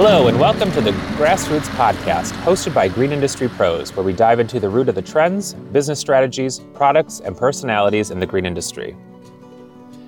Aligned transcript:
Hello, 0.00 0.28
and 0.28 0.38
welcome 0.38 0.70
to 0.70 0.80
the 0.80 0.92
Grassroots 1.18 1.66
Podcast, 1.70 2.30
hosted 2.44 2.72
by 2.72 2.86
Green 2.86 3.10
Industry 3.10 3.48
Pros, 3.48 3.92
where 3.96 4.06
we 4.06 4.12
dive 4.12 4.38
into 4.38 4.60
the 4.60 4.68
root 4.68 4.88
of 4.88 4.94
the 4.94 5.02
trends, 5.02 5.54
business 5.54 5.98
strategies, 5.98 6.60
products, 6.72 7.18
and 7.18 7.36
personalities 7.36 8.12
in 8.12 8.20
the 8.20 8.24
green 8.24 8.46
industry. 8.46 8.96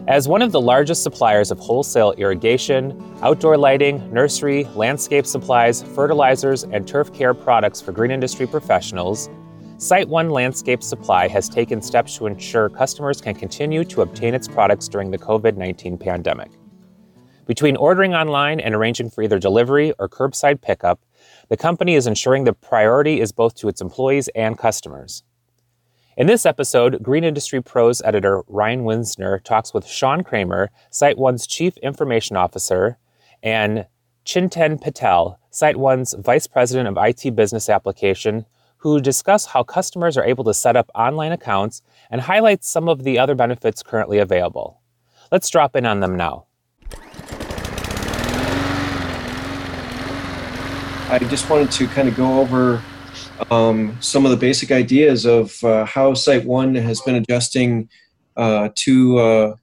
As 0.06 0.28
one 0.28 0.42
of 0.42 0.52
the 0.52 0.60
largest 0.60 1.02
suppliers 1.02 1.50
of 1.50 1.58
wholesale 1.58 2.12
irrigation, 2.18 3.02
outdoor 3.20 3.56
lighting, 3.56 4.14
nursery, 4.14 4.62
landscape 4.76 5.26
supplies, 5.26 5.82
fertilizers, 5.82 6.62
and 6.62 6.86
turf 6.86 7.12
care 7.12 7.34
products 7.34 7.80
for 7.80 7.90
green 7.90 8.12
industry 8.12 8.46
professionals, 8.46 9.28
SiteOne 9.78 10.30
Landscape 10.30 10.84
Supply 10.84 11.26
has 11.26 11.48
taken 11.48 11.82
steps 11.82 12.16
to 12.18 12.26
ensure 12.26 12.68
customers 12.68 13.20
can 13.20 13.34
continue 13.34 13.82
to 13.86 14.02
obtain 14.02 14.34
its 14.34 14.46
products 14.46 14.86
during 14.86 15.10
the 15.10 15.18
COVID 15.18 15.56
19 15.56 15.98
pandemic. 15.98 16.59
Between 17.50 17.74
ordering 17.74 18.14
online 18.14 18.60
and 18.60 18.76
arranging 18.76 19.10
for 19.10 19.22
either 19.22 19.40
delivery 19.40 19.92
or 19.98 20.08
curbside 20.08 20.60
pickup, 20.60 21.00
the 21.48 21.56
company 21.56 21.96
is 21.96 22.06
ensuring 22.06 22.44
the 22.44 22.52
priority 22.52 23.20
is 23.20 23.32
both 23.32 23.56
to 23.56 23.66
its 23.66 23.80
employees 23.80 24.28
and 24.36 24.56
customers. 24.56 25.24
In 26.16 26.28
this 26.28 26.46
episode, 26.46 27.02
Green 27.02 27.24
Industry 27.24 27.60
Pros 27.60 28.00
editor 28.02 28.44
Ryan 28.46 28.84
Winsner 28.84 29.42
talks 29.42 29.74
with 29.74 29.84
Sean 29.84 30.22
Kramer, 30.22 30.70
SiteOne's 30.92 31.44
Chief 31.44 31.76
Information 31.78 32.36
Officer, 32.36 32.98
and 33.42 33.84
Chintan 34.24 34.80
Patel, 34.80 35.40
SiteOne's 35.50 36.14
Vice 36.20 36.46
President 36.46 36.86
of 36.86 37.04
IT 37.04 37.34
Business 37.34 37.68
Application, 37.68 38.46
who 38.76 39.00
discuss 39.00 39.46
how 39.46 39.64
customers 39.64 40.16
are 40.16 40.24
able 40.24 40.44
to 40.44 40.54
set 40.54 40.76
up 40.76 40.88
online 40.94 41.32
accounts 41.32 41.82
and 42.12 42.20
highlight 42.20 42.62
some 42.62 42.88
of 42.88 43.02
the 43.02 43.18
other 43.18 43.34
benefits 43.34 43.82
currently 43.82 44.18
available. 44.18 44.80
Let's 45.32 45.50
drop 45.50 45.74
in 45.74 45.84
on 45.84 45.98
them 45.98 46.16
now. 46.16 46.46
I 51.10 51.18
just 51.18 51.50
wanted 51.50 51.72
to 51.72 51.88
kind 51.88 52.06
of 52.06 52.14
go 52.14 52.38
over 52.38 52.80
um, 53.50 53.96
some 54.00 54.24
of 54.24 54.30
the 54.30 54.36
basic 54.36 54.70
ideas 54.70 55.26
of 55.26 55.62
uh, 55.64 55.84
how 55.84 56.12
SiteOne 56.12 56.80
has 56.80 57.00
been 57.00 57.16
adjusting 57.16 57.88
uh, 58.36 58.68
to 58.76 59.18
uh, 59.18 59.56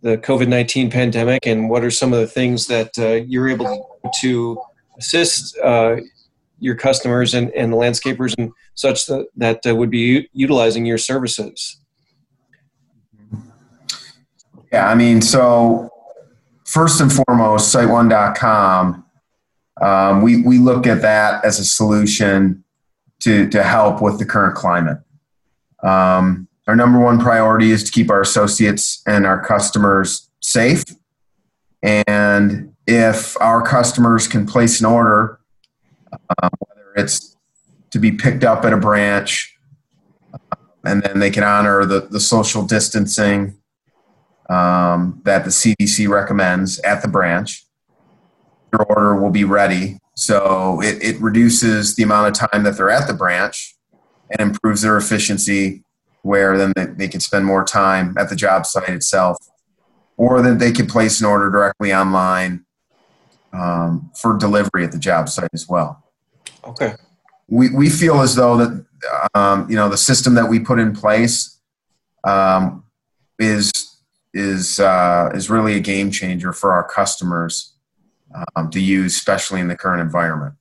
the 0.00 0.16
COVID 0.16 0.48
19 0.48 0.90
pandemic 0.90 1.46
and 1.46 1.68
what 1.68 1.84
are 1.84 1.90
some 1.90 2.14
of 2.14 2.20
the 2.20 2.26
things 2.26 2.66
that 2.68 2.98
uh, 2.98 3.22
you're 3.26 3.50
able 3.50 4.00
to 4.22 4.58
assist 4.98 5.54
uh, 5.58 5.96
your 6.60 6.76
customers 6.76 7.34
and, 7.34 7.50
and 7.50 7.74
the 7.74 7.76
landscapers 7.76 8.34
and 8.38 8.50
such 8.74 9.04
that, 9.04 9.26
that 9.36 9.66
uh, 9.66 9.76
would 9.76 9.90
be 9.90 10.30
utilizing 10.32 10.86
your 10.86 10.96
services. 10.96 11.78
Yeah, 14.72 14.88
I 14.88 14.94
mean, 14.94 15.20
so 15.20 15.90
first 16.64 17.02
and 17.02 17.12
foremost, 17.12 17.74
siteone.com 17.74 19.04
um, 19.80 20.22
we, 20.22 20.42
we 20.42 20.58
look 20.58 20.86
at 20.86 21.02
that 21.02 21.44
as 21.44 21.58
a 21.58 21.64
solution 21.64 22.64
to, 23.20 23.48
to 23.48 23.62
help 23.62 24.02
with 24.02 24.18
the 24.18 24.24
current 24.24 24.54
climate. 24.54 24.98
Um, 25.82 26.48
our 26.66 26.76
number 26.76 27.00
one 27.00 27.18
priority 27.18 27.70
is 27.70 27.84
to 27.84 27.92
keep 27.92 28.10
our 28.10 28.20
associates 28.20 29.02
and 29.06 29.26
our 29.26 29.42
customers 29.42 30.30
safe. 30.40 30.84
And 31.82 32.74
if 32.86 33.40
our 33.40 33.62
customers 33.62 34.28
can 34.28 34.46
place 34.46 34.80
an 34.80 34.86
order, 34.86 35.40
uh, 36.12 36.48
whether 36.58 36.92
it's 36.96 37.36
to 37.90 37.98
be 37.98 38.12
picked 38.12 38.44
up 38.44 38.64
at 38.64 38.72
a 38.72 38.76
branch, 38.76 39.56
uh, 40.32 40.56
and 40.84 41.02
then 41.02 41.18
they 41.18 41.30
can 41.30 41.42
honor 41.42 41.84
the, 41.84 42.00
the 42.00 42.20
social 42.20 42.64
distancing 42.64 43.56
um, 44.48 45.20
that 45.24 45.44
the 45.44 45.50
CDC 45.50 46.08
recommends 46.08 46.78
at 46.80 47.02
the 47.02 47.08
branch, 47.08 47.64
your 48.72 48.82
order 48.84 49.20
will 49.20 49.30
be 49.30 49.44
ready. 49.44 49.98
So 50.14 50.80
it, 50.82 51.02
it 51.02 51.20
reduces 51.20 51.96
the 51.96 52.02
amount 52.02 52.28
of 52.28 52.50
time 52.50 52.64
that 52.64 52.76
they're 52.76 52.90
at 52.90 53.06
the 53.06 53.14
branch 53.14 53.74
and 54.30 54.40
improves 54.40 54.82
their 54.82 54.96
efficiency 54.96 55.82
where 56.22 56.58
then 56.58 56.72
they, 56.76 56.86
they 56.86 57.08
can 57.08 57.20
spend 57.20 57.46
more 57.46 57.64
time 57.64 58.16
at 58.18 58.28
the 58.28 58.36
job 58.36 58.66
site 58.66 58.90
itself 58.90 59.38
or 60.16 60.42
that 60.42 60.58
they 60.58 60.70
can 60.70 60.86
place 60.86 61.20
an 61.20 61.26
order 61.26 61.50
directly 61.50 61.94
online 61.94 62.64
um, 63.52 64.10
for 64.20 64.36
delivery 64.36 64.84
at 64.84 64.92
the 64.92 64.98
job 64.98 65.28
site 65.28 65.48
as 65.54 65.66
well. 65.68 66.04
Okay. 66.64 66.94
We, 67.48 67.70
we 67.70 67.88
feel 67.88 68.20
as 68.20 68.34
though 68.34 68.56
that 68.58 68.86
um, 69.34 69.68
you 69.70 69.76
know 69.76 69.88
the 69.88 69.96
system 69.96 70.34
that 70.34 70.48
we 70.48 70.60
put 70.60 70.78
in 70.78 70.94
place 70.94 71.58
um, 72.24 72.84
is 73.38 73.72
is 74.34 74.78
uh, 74.78 75.30
is 75.34 75.50
really 75.50 75.74
a 75.74 75.80
game 75.80 76.10
changer 76.10 76.52
for 76.52 76.72
our 76.72 76.86
customers 76.86 77.74
um, 78.56 78.70
to 78.70 78.80
use, 78.80 79.16
especially 79.16 79.60
in 79.60 79.68
the 79.68 79.76
current 79.76 80.00
environment. 80.00 80.54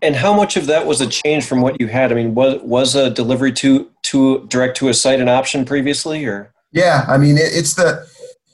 And 0.00 0.14
how 0.14 0.32
much 0.32 0.56
of 0.56 0.66
that 0.66 0.86
was 0.86 1.00
a 1.00 1.06
change 1.06 1.44
from 1.44 1.60
what 1.60 1.80
you 1.80 1.88
had? 1.88 2.12
I 2.12 2.14
mean, 2.14 2.34
was 2.34 2.60
was 2.62 2.94
a 2.94 3.10
delivery 3.10 3.52
to 3.54 3.90
to 4.02 4.46
direct 4.46 4.76
to 4.78 4.88
a 4.88 4.94
site 4.94 5.20
an 5.20 5.28
option 5.28 5.64
previously, 5.64 6.24
or? 6.24 6.52
Yeah, 6.70 7.04
I 7.08 7.18
mean, 7.18 7.36
it, 7.36 7.50
it's 7.52 7.74
the 7.74 8.06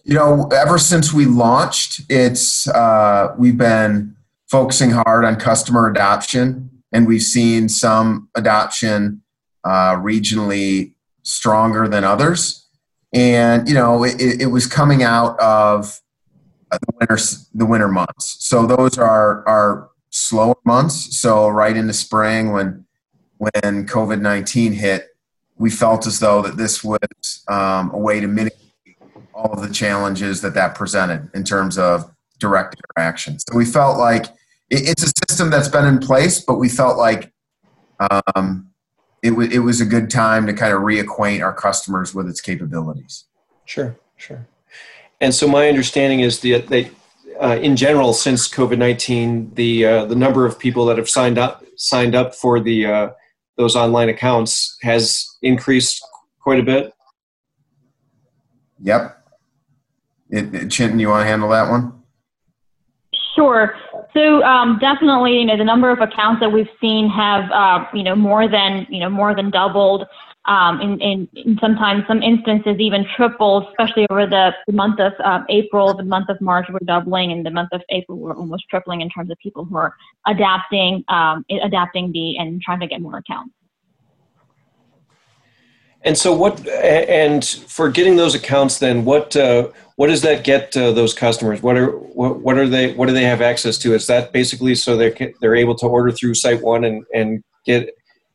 you 0.04 0.14
know 0.14 0.48
ever 0.54 0.78
since 0.78 1.12
we 1.12 1.26
launched, 1.26 2.00
it's 2.08 2.66
uh, 2.68 3.34
we've 3.36 3.58
been 3.58 4.16
focusing 4.46 4.90
hard 4.90 5.24
on 5.24 5.36
customer 5.36 5.86
adoption, 5.86 6.70
and 6.92 7.06
we've 7.06 7.22
seen 7.22 7.68
some 7.68 8.30
adoption 8.34 9.20
uh, 9.64 9.96
regionally 9.96 10.94
stronger 11.24 11.88
than 11.88 12.04
others. 12.04 12.66
And 13.12 13.68
you 13.68 13.74
know, 13.74 14.02
it, 14.02 14.40
it 14.40 14.46
was 14.46 14.66
coming 14.66 15.02
out 15.02 15.38
of 15.40 16.00
the 16.80 16.94
winter 16.98 17.18
the 17.54 17.66
winter 17.66 17.88
months. 17.88 18.36
So 18.40 18.66
those 18.66 18.98
are 18.98 19.46
are 19.48 19.90
slower 20.10 20.56
months. 20.64 21.18
So 21.18 21.48
right 21.48 21.76
into 21.76 21.92
spring 21.92 22.52
when 22.52 22.84
when 23.38 23.86
COVID 23.86 24.20
nineteen 24.20 24.72
hit, 24.72 25.08
we 25.56 25.70
felt 25.70 26.06
as 26.06 26.20
though 26.20 26.42
that 26.42 26.56
this 26.56 26.82
was 26.84 27.44
um, 27.48 27.90
a 27.92 27.98
way 27.98 28.20
to 28.20 28.26
mitigate 28.26 28.58
all 29.34 29.52
of 29.52 29.62
the 29.66 29.74
challenges 29.74 30.40
that 30.42 30.54
that 30.54 30.74
presented 30.74 31.28
in 31.34 31.44
terms 31.44 31.76
of 31.78 32.10
direct 32.38 32.76
interaction. 32.76 33.38
So 33.38 33.56
we 33.56 33.64
felt 33.64 33.98
like 33.98 34.26
it, 34.70 34.88
it's 34.88 35.02
a 35.02 35.12
system 35.28 35.50
that's 35.50 35.68
been 35.68 35.84
in 35.84 35.98
place, 35.98 36.40
but 36.40 36.54
we 36.54 36.68
felt 36.68 36.96
like 36.96 37.32
um, 37.98 38.70
it, 39.22 39.30
w- 39.30 39.50
it 39.50 39.60
was 39.60 39.80
a 39.80 39.84
good 39.84 40.10
time 40.10 40.46
to 40.46 40.52
kind 40.52 40.72
of 40.72 40.80
reacquaint 40.80 41.42
our 41.42 41.54
customers 41.54 42.14
with 42.14 42.28
its 42.28 42.40
capabilities. 42.40 43.24
Sure, 43.64 43.96
sure. 44.16 44.46
And 45.24 45.34
so 45.34 45.48
my 45.48 45.70
understanding 45.70 46.20
is 46.20 46.40
that 46.40 46.66
they, 46.66 46.90
uh, 47.40 47.56
in 47.68 47.76
general, 47.76 48.12
since 48.12 48.46
COVID 48.46 48.76
nineteen, 48.76 49.50
the 49.54 49.86
uh, 49.86 50.04
the 50.04 50.14
number 50.14 50.44
of 50.44 50.58
people 50.58 50.84
that 50.84 50.98
have 50.98 51.08
signed 51.08 51.38
up 51.38 51.64
signed 51.76 52.14
up 52.14 52.34
for 52.34 52.60
the 52.60 52.84
uh, 52.84 53.08
those 53.56 53.74
online 53.74 54.10
accounts 54.10 54.76
has 54.82 55.26
increased 55.40 56.06
quite 56.40 56.60
a 56.60 56.62
bit. 56.62 56.92
Yep. 58.82 59.02
It, 60.28 60.54
it, 60.54 60.68
Chintan, 60.68 61.00
you 61.00 61.08
want 61.08 61.22
to 61.22 61.28
handle 61.32 61.48
that 61.48 61.70
one? 61.70 62.02
Sure. 63.34 63.74
So 64.12 64.42
um, 64.42 64.78
definitely, 64.78 65.38
you 65.38 65.46
know, 65.46 65.56
the 65.56 65.64
number 65.64 65.90
of 65.90 66.00
accounts 66.00 66.40
that 66.40 66.50
we've 66.50 66.74
seen 66.82 67.08
have, 67.08 67.50
uh, 67.50 67.86
you 67.94 68.02
know, 68.02 68.14
more 68.14 68.46
than, 68.46 68.86
you 68.90 69.00
know, 69.00 69.08
more 69.08 69.34
than 69.34 69.48
doubled 69.50 70.06
um, 70.46 70.80
in, 70.80 71.00
in, 71.00 71.28
in, 71.34 71.58
sometimes 71.58 72.04
some 72.06 72.22
instances 72.22 72.76
even 72.78 73.06
triple, 73.16 73.66
especially 73.68 74.06
over 74.10 74.26
the, 74.26 74.52
the 74.66 74.72
month 74.72 75.00
of 75.00 75.12
uh, 75.24 75.42
April, 75.48 75.94
the 75.94 76.04
month 76.04 76.28
of 76.28 76.40
March 76.40 76.66
we're 76.70 76.78
doubling, 76.84 77.32
and 77.32 77.46
the 77.46 77.50
month 77.50 77.70
of 77.72 77.80
April 77.90 78.18
we're 78.18 78.36
almost 78.36 78.64
tripling 78.68 79.00
in 79.00 79.08
terms 79.08 79.30
of 79.30 79.38
people 79.38 79.64
who 79.64 79.76
are 79.76 79.94
adapting, 80.26 81.02
um, 81.08 81.44
adapting 81.62 82.12
the 82.12 82.36
and 82.36 82.60
trying 82.60 82.80
to 82.80 82.86
get 82.86 83.00
more 83.00 83.18
accounts. 83.18 83.54
And 86.02 86.18
so, 86.18 86.34
what 86.34 86.66
and 86.68 87.42
for 87.42 87.88
getting 87.88 88.16
those 88.16 88.34
accounts, 88.34 88.78
then 88.78 89.06
what 89.06 89.34
uh, 89.34 89.68
what 89.96 90.08
does 90.08 90.20
that 90.20 90.44
get 90.44 90.76
uh, 90.76 90.92
those 90.92 91.14
customers? 91.14 91.62
What 91.62 91.78
are 91.78 91.92
what, 91.92 92.40
what 92.40 92.58
are 92.58 92.68
they 92.68 92.92
what 92.92 93.06
do 93.06 93.14
they 93.14 93.24
have 93.24 93.40
access 93.40 93.78
to? 93.78 93.94
Is 93.94 94.06
that 94.08 94.30
basically 94.30 94.74
so 94.74 94.98
they 94.98 95.34
they're 95.40 95.56
able 95.56 95.74
to 95.76 95.86
order 95.86 96.12
through 96.12 96.32
SiteOne 96.32 96.86
and 96.86 97.06
and 97.14 97.42
get 97.64 97.94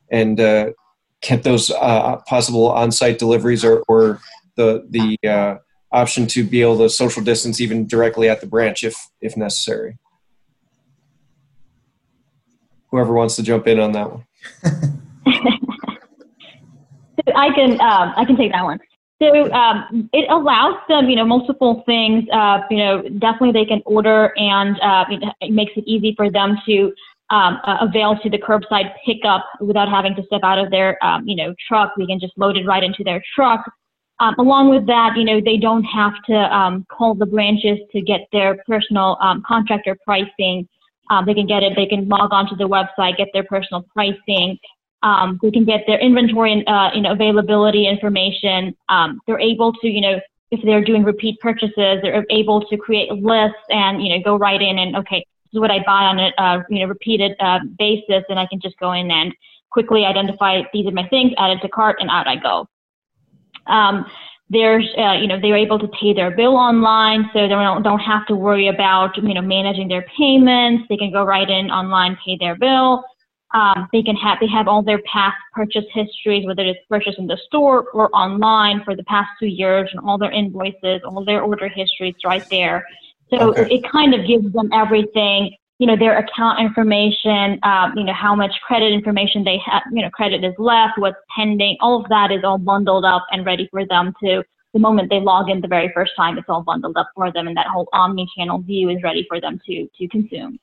and 0.10 0.40
uh, 0.40 0.72
get 1.22 1.44
those 1.44 1.70
uh, 1.70 2.18
possible 2.28 2.70
on-site 2.70 3.20
deliveries 3.20 3.64
or, 3.64 3.84
or 3.88 4.20
the 4.56 4.86
the 4.90 5.18
uh, 5.28 5.58
option 5.92 6.28
to 6.28 6.44
be 6.44 6.62
able 6.62 6.78
to 6.78 6.90
social 6.90 7.24
distance 7.24 7.60
even 7.60 7.88
directly 7.88 8.30
at 8.30 8.42
the 8.42 8.48
branch 8.48 8.84
if 8.84 8.96
if 9.22 9.36
necessary. 9.38 9.98
Whoever 12.92 13.14
wants 13.14 13.36
to 13.36 13.44
jump 13.44 13.68
in 13.68 13.80
on 13.80 13.92
that 13.92 14.12
one. 14.12 14.26
I 17.36 17.54
can 17.54 17.80
um, 17.82 18.14
I 18.16 18.26
can 18.26 18.36
take 18.36 18.52
that 18.52 18.64
one. 18.64 18.80
So 19.22 19.52
um, 19.52 20.10
it 20.14 20.30
allows 20.30 20.76
them, 20.88 21.10
you 21.10 21.18
know, 21.18 21.26
multiple 21.26 21.84
things. 21.86 22.24
Uh, 22.32 22.62
you 22.72 22.78
know, 22.78 23.02
definitely 23.20 23.52
they 23.52 23.66
can 23.66 23.82
order, 23.86 24.34
and 24.38 24.80
uh, 24.80 25.06
it 25.42 25.52
makes 25.52 25.74
it 25.76 25.84
easy 25.86 26.14
for 26.16 26.32
them 26.32 26.58
to 26.66 26.94
um, 27.30 27.60
avail 27.82 28.18
to 28.24 28.30
the 28.30 28.38
curbside 28.38 28.94
pickup 29.06 29.46
without 29.62 29.90
having 29.90 30.16
to 30.16 30.24
step 30.24 30.42
out 30.44 30.58
of 30.58 30.72
their, 30.72 31.04
um, 31.04 31.28
you 31.28 31.36
know, 31.36 31.54
truck. 31.68 31.96
We 31.98 32.08
can 32.08 32.20
just 32.20 32.34
load 32.38 32.58
it 32.58 32.66
right 32.66 32.84
into 32.84 33.04
their 33.04 33.22
truck. 33.36 33.62
Um, 34.20 34.36
along 34.38 34.70
with 34.70 34.86
that, 34.88 35.16
you 35.16 35.24
know, 35.24 35.40
they 35.44 35.58
don't 35.58 35.84
have 35.84 36.14
to 36.28 36.36
um, 36.36 36.86
call 36.90 37.16
the 37.16 37.26
branches 37.26 37.78
to 37.94 38.02
get 38.02 38.22
their 38.34 38.58
personal 38.68 39.18
um, 39.22 39.44
contractor 39.48 39.96
pricing. 40.04 40.68
Um, 41.10 41.26
they 41.26 41.34
can 41.34 41.48
get 41.48 41.64
it. 41.64 41.74
They 41.76 41.86
can 41.86 42.08
log 42.08 42.34
onto 42.34 42.56
the 42.56 42.68
website, 42.68 43.18
get 43.18 43.30
their 43.34 43.46
personal 43.46 43.84
pricing. 43.94 44.58
Um, 45.02 45.40
they 45.42 45.52
can 45.52 45.64
get 45.64 45.82
their 45.88 46.00
inventory 46.00 46.52
and 46.52 46.68
uh, 46.68 46.90
you 46.94 47.02
know 47.02 47.14
availability 47.14 47.88
information. 47.88 48.76
Um, 48.90 49.22
they're 49.26 49.40
able 49.40 49.72
to, 49.72 49.88
you 49.88 50.02
know, 50.02 50.20
if 50.52 50.60
they're 50.66 50.84
doing 50.84 51.04
repeat 51.04 51.40
purchases, 51.40 52.00
they're 52.02 52.26
able 52.30 52.68
to 52.68 52.78
create 52.78 53.10
lists 53.12 53.56
and 53.70 54.04
you 54.04 54.10
know 54.10 54.24
go 54.24 54.36
right 54.36 54.62
in 54.62 54.80
and 54.80 54.98
okay, 54.98 55.26
this 55.52 55.58
is 55.58 55.62
what 55.62 55.72
I 55.72 55.80
buy 55.80 56.04
on 56.04 56.20
a 56.20 56.32
uh, 56.38 56.64
you 56.70 56.80
know 56.80 56.86
repeated 56.86 57.36
uh, 57.40 57.60
basis, 57.78 58.24
and 58.30 58.40
I 58.40 58.46
can 58.46 58.60
just 58.62 58.78
go 58.80 58.92
in 58.94 59.10
and 59.10 59.34
quickly 59.72 60.06
identify 60.06 60.62
these 60.74 60.88
are 60.88 60.92
my 60.92 61.08
things, 61.08 61.32
add 61.38 61.52
it 61.52 61.62
to 61.62 61.70
cart, 61.70 61.98
and 62.00 62.10
out 62.10 62.28
I 62.28 62.36
go. 62.36 62.68
Um, 63.68 64.06
there's, 64.52 64.88
uh, 64.98 65.14
you 65.14 65.28
know, 65.28 65.40
they're 65.40 65.56
able 65.56 65.78
to 65.78 65.88
pay 65.90 66.12
their 66.14 66.32
bill 66.32 66.56
online, 66.56 67.30
so 67.34 67.42
they 67.42 67.48
don't, 67.50 67.84
don't 67.84 68.00
have 68.00 68.26
to 68.28 68.36
worry 68.36 68.68
about, 68.68 69.16
you 69.16 69.34
know, 69.34 69.42
managing 69.42 69.88
their 69.88 70.06
payments. 70.18 70.86
They 70.90 70.98
can 70.98 71.12
go 71.12 71.24
right 71.24 71.48
in 71.48 71.70
online, 71.70 72.18
pay 72.26 72.36
their 72.40 72.56
bill. 72.56 73.04
Um, 73.54 73.88
they 73.94 74.02
can 74.02 74.16
have, 74.16 74.40
they 74.40 74.48
have 74.48 74.68
all 74.68 74.82
their 74.82 75.02
past 75.12 75.38
purchase 75.54 75.86
histories, 75.94 76.46
whether 76.48 76.64
it's 76.64 76.80
purchased 76.90 77.20
in 77.20 77.28
the 77.28 77.38
store 77.46 77.86
or 77.94 78.10
online 78.16 78.84
for 78.84 78.96
the 78.96 79.04
past 79.04 79.30
two 79.40 79.48
years, 79.48 79.90
and 79.92 80.00
all 80.02 80.18
their 80.18 80.32
invoices, 80.32 81.02
all 81.06 81.24
their 81.24 81.42
order 81.42 81.68
histories 81.68 82.16
right 82.26 82.48
there. 82.50 82.86
So 83.30 83.52
okay. 83.52 83.68
it 83.74 83.84
kind 83.92 84.14
of 84.14 84.26
gives 84.26 84.52
them 84.54 84.70
everything 84.74 85.56
you 85.80 85.88
know, 85.88 85.96
their 85.96 86.18
account 86.18 86.60
information, 86.60 87.58
um, 87.64 87.94
you 87.96 88.04
know, 88.04 88.14
how 88.14 88.36
much 88.36 88.52
credit 88.68 88.92
information 88.92 89.46
they 89.46 89.58
have, 89.66 89.82
you 89.94 90.02
know, 90.02 90.10
credit 90.10 90.44
is 90.44 90.54
left, 90.58 90.98
what's 90.98 91.18
pending, 91.34 91.78
all 91.80 92.04
of 92.04 92.10
that 92.10 92.32
is 92.32 92.44
all 92.44 92.58
bundled 92.58 93.06
up 93.06 93.26
and 93.32 93.46
ready 93.46 93.68
for 93.72 93.86
them 93.86 94.14
to, 94.22 94.44
the 94.74 94.80
moment 94.80 95.10
they 95.10 95.22
log 95.22 95.50
in 95.50 95.62
the 95.62 95.70
very 95.70 95.90
first 95.96 96.12
time, 96.18 96.38
it's 96.38 96.50
all 96.50 96.62
bundled 96.62 96.98
up 96.98 97.10
for 97.16 97.32
them 97.32 97.48
and 97.48 97.56
that 97.56 97.68
whole 97.68 97.88
omni-channel 97.94 98.60
view 98.60 98.90
is 98.90 99.02
ready 99.02 99.26
for 99.30 99.40
them 99.40 99.60
to, 99.66 99.90
to 99.98 100.08
consume. 100.10 100.60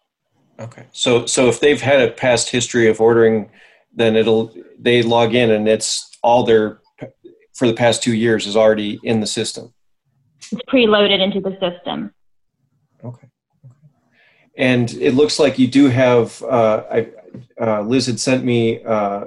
Okay. 0.61 0.87
So, 0.93 1.25
so 1.25 1.49
if 1.49 1.61
they've 1.61 1.81
had 1.81 2.07
a 2.07 2.13
past 2.13 2.51
history 2.51 2.87
of 2.89 3.01
ordering, 3.01 3.51
then 3.95 4.17
it'll, 4.17 4.55
they 4.79 5.03
log 5.03 5.35
in 5.35 5.51
and 5.51 5.67
it's 5.67 6.11
all 6.23 6.45
their, 6.45 6.81
for 7.55 7.67
the 7.67 7.75
past 7.75 8.03
two 8.03 8.15
years 8.15 8.47
is 8.47 8.55
already 8.55 9.01
in 9.03 9.21
the 9.21 9.27
system. 9.27 9.73
It's 10.53 10.61
preloaded 10.71 11.23
into 11.23 11.41
the 11.41 11.57
system. 11.59 12.13
And 14.57 14.93
it 14.95 15.15
looks 15.15 15.39
like 15.39 15.59
you 15.59 15.67
do 15.67 15.89
have. 15.89 16.43
Uh, 16.43 16.83
I, 16.91 17.09
uh, 17.61 17.83
Liz 17.83 18.07
had 18.07 18.19
sent 18.19 18.45
me 18.45 18.83
uh, 18.85 19.27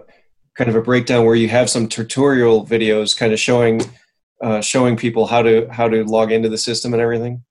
kind 0.55 0.69
of 0.69 0.75
a 0.75 0.81
breakdown 0.81 1.25
where 1.25 1.35
you 1.35 1.47
have 1.49 1.69
some 1.69 1.87
tutorial 1.87 2.65
videos, 2.65 3.17
kind 3.17 3.31
of 3.31 3.39
showing 3.39 3.81
uh, 4.41 4.61
showing 4.61 4.95
people 4.95 5.25
how 5.25 5.41
to 5.41 5.67
how 5.71 5.87
to 5.87 6.03
log 6.03 6.31
into 6.31 6.49
the 6.49 6.57
system 6.57 6.93
and 6.93 7.01
everything. 7.01 7.43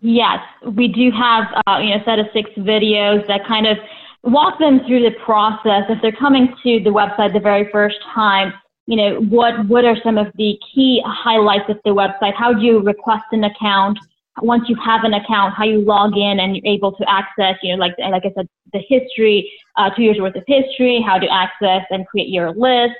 Yes, 0.00 0.40
we 0.72 0.88
do 0.88 1.10
have 1.10 1.44
uh, 1.66 1.78
you 1.78 1.90
know 1.90 1.96
a 1.96 2.04
set 2.04 2.18
of 2.18 2.26
six 2.32 2.50
videos 2.58 3.26
that 3.28 3.46
kind 3.46 3.66
of 3.66 3.78
walk 4.22 4.58
them 4.58 4.80
through 4.86 5.02
the 5.02 5.16
process. 5.24 5.84
If 5.88 6.02
they're 6.02 6.12
coming 6.12 6.54
to 6.62 6.80
the 6.80 6.90
website 6.90 7.32
the 7.32 7.40
very 7.40 7.70
first 7.70 7.96
time, 8.14 8.52
you 8.86 8.96
know 8.96 9.20
what 9.20 9.66
what 9.68 9.84
are 9.84 9.96
some 10.02 10.18
of 10.18 10.26
the 10.36 10.58
key 10.72 11.02
highlights 11.04 11.68
of 11.68 11.78
the 11.84 11.90
website? 11.90 12.34
How 12.34 12.52
do 12.52 12.60
you 12.62 12.80
request 12.80 13.24
an 13.32 13.44
account? 13.44 13.98
Once 14.42 14.64
you 14.68 14.76
have 14.76 15.04
an 15.04 15.14
account, 15.14 15.54
how 15.54 15.64
you 15.64 15.80
log 15.80 16.16
in 16.16 16.40
and 16.40 16.56
you're 16.56 16.74
able 16.74 16.92
to 16.92 17.04
access, 17.08 17.56
you 17.62 17.74
know, 17.74 17.80
like 17.80 17.94
like 17.98 18.24
I 18.24 18.32
said, 18.34 18.48
the 18.72 18.80
history, 18.86 19.50
uh, 19.76 19.90
two 19.90 20.02
years 20.02 20.18
worth 20.20 20.36
of 20.36 20.44
history, 20.46 21.02
how 21.06 21.18
to 21.18 21.26
access 21.28 21.86
and 21.90 22.06
create 22.06 22.28
your 22.28 22.52
list, 22.52 22.94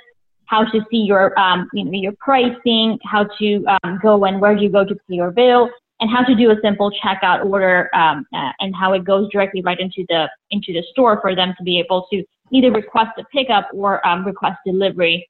how 0.45 0.63
to 0.63 0.81
see 0.89 0.97
your 0.97 1.37
um, 1.39 1.69
you 1.73 1.85
know 1.85 1.91
your 1.93 2.13
pricing, 2.19 2.97
how 3.03 3.25
to 3.39 3.65
um, 3.83 3.99
go 4.01 4.25
and 4.25 4.41
where 4.41 4.55
do 4.55 4.63
you 4.63 4.69
go 4.69 4.83
to 4.83 4.95
pay 4.95 5.15
your 5.15 5.31
bill, 5.31 5.69
and 5.99 6.09
how 6.09 6.23
to 6.23 6.35
do 6.35 6.49
a 6.51 6.55
simple 6.63 6.91
checkout 7.03 7.45
order, 7.45 7.89
um, 7.95 8.25
uh, 8.33 8.51
and 8.59 8.75
how 8.75 8.93
it 8.93 9.03
goes 9.03 9.29
directly 9.31 9.61
right 9.61 9.79
into 9.79 10.05
the 10.09 10.27
into 10.49 10.73
the 10.73 10.83
store 10.91 11.19
for 11.21 11.35
them 11.35 11.53
to 11.57 11.63
be 11.63 11.79
able 11.79 12.07
to 12.11 12.23
either 12.51 12.71
request 12.71 13.11
a 13.19 13.23
pickup 13.25 13.67
or 13.73 14.05
um, 14.07 14.25
request 14.25 14.57
delivery 14.65 15.27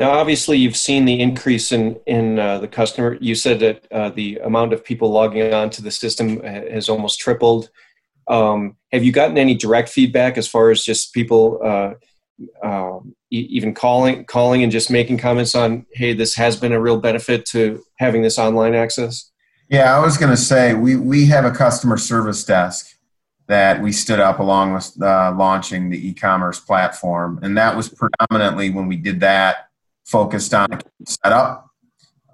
now, 0.00 0.12
obviously, 0.12 0.56
you've 0.56 0.78
seen 0.78 1.04
the 1.04 1.20
increase 1.20 1.72
in 1.72 2.00
in 2.06 2.38
uh, 2.38 2.58
the 2.58 2.68
customer. 2.68 3.18
You 3.20 3.34
said 3.34 3.60
that 3.60 3.86
uh, 3.92 4.08
the 4.08 4.38
amount 4.38 4.72
of 4.72 4.82
people 4.82 5.10
logging 5.10 5.52
on 5.52 5.68
to 5.70 5.82
the 5.82 5.90
system 5.90 6.42
has 6.42 6.88
almost 6.88 7.20
tripled. 7.20 7.68
Um, 8.26 8.78
have 8.92 9.04
you 9.04 9.12
gotten 9.12 9.36
any 9.36 9.54
direct 9.54 9.90
feedback 9.90 10.38
as 10.38 10.48
far 10.48 10.70
as 10.70 10.82
just 10.82 11.12
people 11.12 11.60
uh, 11.62 12.66
um, 12.66 13.14
even 13.30 13.74
calling 13.74 14.24
calling 14.24 14.62
and 14.62 14.72
just 14.72 14.90
making 14.90 15.18
comments 15.18 15.54
on, 15.54 15.84
"Hey, 15.92 16.14
this 16.14 16.34
has 16.34 16.56
been 16.56 16.72
a 16.72 16.80
real 16.80 16.98
benefit 16.98 17.44
to 17.48 17.82
having 17.98 18.22
this 18.22 18.38
online 18.38 18.74
access"? 18.74 19.30
Yeah, 19.68 19.94
I 19.94 20.02
was 20.02 20.16
going 20.16 20.30
to 20.30 20.36
say 20.38 20.72
we 20.72 20.96
we 20.96 21.26
have 21.26 21.44
a 21.44 21.50
customer 21.50 21.98
service 21.98 22.42
desk 22.42 22.96
that 23.48 23.82
we 23.82 23.92
stood 23.92 24.20
up 24.20 24.38
along 24.38 24.72
with 24.72 25.02
uh, 25.02 25.34
launching 25.36 25.90
the 25.90 26.08
e-commerce 26.08 26.58
platform, 26.58 27.38
and 27.42 27.58
that 27.58 27.76
was 27.76 27.90
predominantly 27.90 28.70
when 28.70 28.86
we 28.86 28.96
did 28.96 29.20
that 29.20 29.66
focused 30.04 30.54
on 30.54 30.68
setup. 31.06 31.66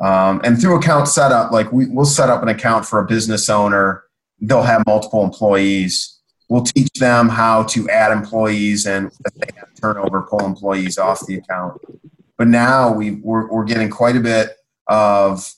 Um, 0.00 0.40
and 0.44 0.60
through 0.60 0.76
account 0.76 1.08
setup, 1.08 1.52
like 1.52 1.72
we, 1.72 1.86
we'll 1.86 2.04
set 2.04 2.28
up 2.28 2.42
an 2.42 2.48
account 2.48 2.84
for 2.86 3.00
a 3.00 3.06
business 3.06 3.48
owner. 3.48 4.04
They'll 4.40 4.62
have 4.62 4.84
multiple 4.86 5.24
employees. 5.24 6.20
We'll 6.48 6.64
teach 6.64 6.90
them 6.98 7.28
how 7.28 7.64
to 7.64 7.88
add 7.88 8.12
employees 8.12 8.86
and 8.86 9.06
if 9.06 9.34
they 9.34 9.48
have 9.56 9.68
turnover, 9.80 10.22
pull 10.22 10.44
employees 10.44 10.98
off 10.98 11.26
the 11.26 11.36
account. 11.36 11.80
But 12.36 12.48
now 12.48 12.92
we, 12.92 13.12
we're, 13.12 13.50
we're 13.50 13.64
getting 13.64 13.90
quite 13.90 14.16
a 14.16 14.20
bit 14.20 14.56
of 14.86 15.50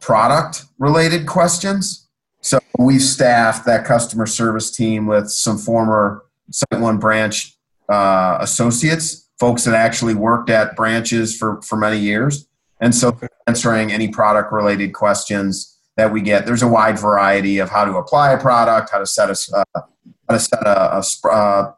product 0.00 0.64
related 0.78 1.26
questions. 1.26 2.08
So 2.42 2.58
we've 2.78 3.02
staffed 3.02 3.64
that 3.66 3.84
customer 3.84 4.26
service 4.26 4.70
team 4.70 5.06
with 5.06 5.30
some 5.30 5.58
former 5.58 6.24
SiteOne 6.50 7.00
branch 7.00 7.56
uh, 7.88 8.38
associates 8.40 9.25
folks 9.38 9.64
that 9.64 9.74
actually 9.74 10.14
worked 10.14 10.50
at 10.50 10.76
branches 10.76 11.36
for, 11.36 11.60
for 11.62 11.76
many 11.76 11.98
years. 11.98 12.48
And 12.80 12.94
so 12.94 13.18
answering 13.46 13.92
any 13.92 14.08
product 14.08 14.52
related 14.52 14.92
questions 14.92 15.78
that 15.96 16.12
we 16.12 16.20
get, 16.20 16.46
there's 16.46 16.62
a 16.62 16.68
wide 16.68 16.98
variety 16.98 17.58
of 17.58 17.70
how 17.70 17.84
to 17.84 17.96
apply 17.96 18.32
a 18.32 18.40
product, 18.40 18.90
how 18.90 18.98
to 18.98 19.06
set 19.06 19.30
a, 19.30 19.36
uh, 19.56 19.80
how 20.28 20.34
to 20.34 20.38
set 20.38 20.66
a, 20.66 20.96
a, 20.98 21.28
uh, 21.28 21.72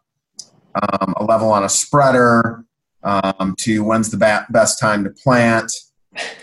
um, 0.83 1.15
a, 1.17 1.25
level 1.25 1.51
on 1.51 1.65
a 1.65 1.69
spreader, 1.69 2.65
um, 3.05 3.55
to 3.59 3.85
when's 3.85 4.11
the 4.11 4.17
ba- 4.17 4.47
best 4.51 4.79
time 4.79 5.05
to 5.05 5.11
plant, 5.11 5.71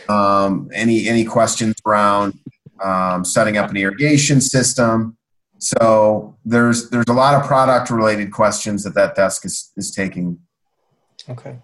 um, 0.08 0.70
any, 0.74 1.08
any 1.08 1.26
questions 1.26 1.76
around 1.86 2.38
um, 2.82 3.26
setting 3.26 3.58
up 3.58 3.70
an 3.70 3.78
irrigation 3.78 4.40
system. 4.40 5.18
So 5.58 6.38
there's, 6.46 6.90
there's 6.90 7.08
a 7.10 7.14
lot 7.14 7.34
of 7.34 7.46
product 7.48 7.90
related 7.90 8.32
questions 8.32 8.84
that 8.84 8.94
that 8.96 9.16
desk 9.16 9.46
is, 9.46 9.72
is 9.76 9.92
taking 9.92 10.40
Okay. 11.30 11.58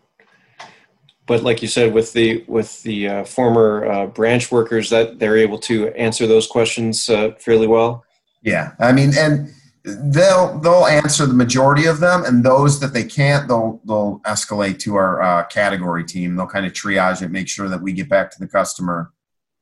But 1.27 1.44
like 1.44 1.62
you 1.62 1.68
said, 1.68 1.94
with 1.94 2.13
the 2.13 2.44
with 2.48 2.82
the 2.84 3.08
uh, 3.08 3.24
former 3.24 3.86
uh, 3.86 4.06
branch 4.08 4.51
workers, 4.51 4.89
that 4.89 5.20
they're 5.20 5.38
able 5.38 5.60
to 5.60 5.89
answer 5.89 6.27
those 6.27 6.48
questions 6.48 7.08
uh, 7.10 7.32
fairly 7.39 7.68
well. 7.68 8.03
Yeah, 8.41 8.74
I 8.80 8.91
mean, 8.91 9.12
and 9.18 9.53
they'll 9.84 10.58
they'll 10.60 10.88
answer 10.88 11.25
the 11.25 11.34
majority 11.34 11.86
of 11.86 12.00
them, 12.00 12.25
and 12.25 12.44
those 12.44 12.80
that 12.80 12.94
they 12.94 13.03
can't, 13.03 13.48
they'll 13.48 13.80
they'll 13.86 14.20
escalate 14.25 14.80
to 14.80 14.96
our 14.96 15.22
uh, 15.22 15.44
category 15.46 16.03
team. 16.03 16.36
They'll 16.36 16.48
kind 16.48 16.65
of 16.65 16.74
triage 16.74 17.22
it, 17.22 17.32
make 17.32 17.48
sure 17.48 17.70
that 17.70 17.82
we 17.82 17.94
get 17.94 18.10
back 18.10 18.32
to 18.32 18.39
the 18.39 18.48
customer 18.48 19.12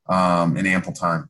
um, 0.07 0.57
in 0.57 0.65
ample 0.65 0.93
time. 0.93 1.29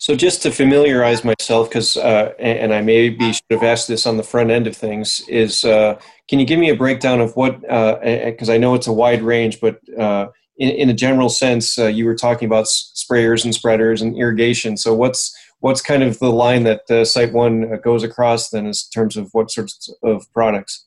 So 0.00 0.14
just 0.14 0.40
to 0.42 0.50
familiarize 0.50 1.24
myself, 1.24 1.68
because 1.68 1.98
uh, 1.98 2.32
and 2.38 2.72
I 2.72 2.80
maybe 2.80 3.34
should 3.34 3.44
have 3.50 3.62
asked 3.62 3.86
this 3.86 4.06
on 4.06 4.16
the 4.16 4.22
front 4.22 4.50
end 4.50 4.66
of 4.66 4.74
things, 4.74 5.20
is 5.28 5.62
uh, 5.62 6.00
can 6.26 6.38
you 6.38 6.46
give 6.46 6.58
me 6.58 6.70
a 6.70 6.74
breakdown 6.74 7.20
of 7.20 7.36
what? 7.36 7.60
Because 7.60 8.48
uh, 8.48 8.54
I 8.54 8.56
know 8.56 8.74
it's 8.74 8.86
a 8.86 8.94
wide 8.94 9.20
range, 9.20 9.60
but 9.60 9.78
uh, 9.98 10.28
in, 10.56 10.70
in, 10.70 10.88
a 10.88 10.94
general 10.94 11.28
sense, 11.28 11.78
uh, 11.78 11.84
you 11.84 12.06
were 12.06 12.14
talking 12.14 12.46
about 12.46 12.64
sprayers 12.64 13.44
and 13.44 13.54
spreaders 13.54 14.00
and 14.00 14.16
irrigation. 14.16 14.78
So 14.78 14.94
what's 14.94 15.36
what's 15.58 15.82
kind 15.82 16.02
of 16.02 16.18
the 16.18 16.32
line 16.32 16.62
that 16.62 16.80
uh, 16.88 17.04
SiteOne 17.04 17.82
goes 17.82 18.02
across 18.02 18.48
then, 18.48 18.64
in 18.64 18.72
terms 18.94 19.18
of 19.18 19.28
what 19.32 19.50
sorts 19.50 19.92
of 20.02 20.24
products? 20.32 20.86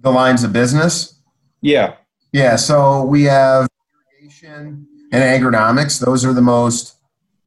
The 0.00 0.10
lines 0.10 0.42
of 0.42 0.52
business. 0.52 1.20
Yeah. 1.60 1.94
Yeah. 2.32 2.56
So 2.56 3.04
we 3.04 3.22
have 3.24 3.68
irrigation 4.20 4.88
and 5.12 5.22
agronomics. 5.22 6.04
Those 6.04 6.24
are 6.24 6.32
the 6.32 6.42
most 6.42 6.97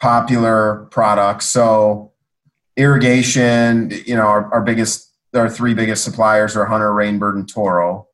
popular 0.02 0.88
products. 0.92 1.46
So 1.46 2.12
irrigation, 2.76 3.92
you 4.06 4.16
know, 4.16 4.26
our, 4.26 4.52
our 4.54 4.62
biggest, 4.62 5.14
our 5.34 5.50
three 5.50 5.74
biggest 5.74 6.04
suppliers 6.04 6.58
are 6.58 6.66
Hunter, 6.66 6.92
Rainbird, 6.92 7.36
and 7.36 7.48
Toro. 7.48 8.08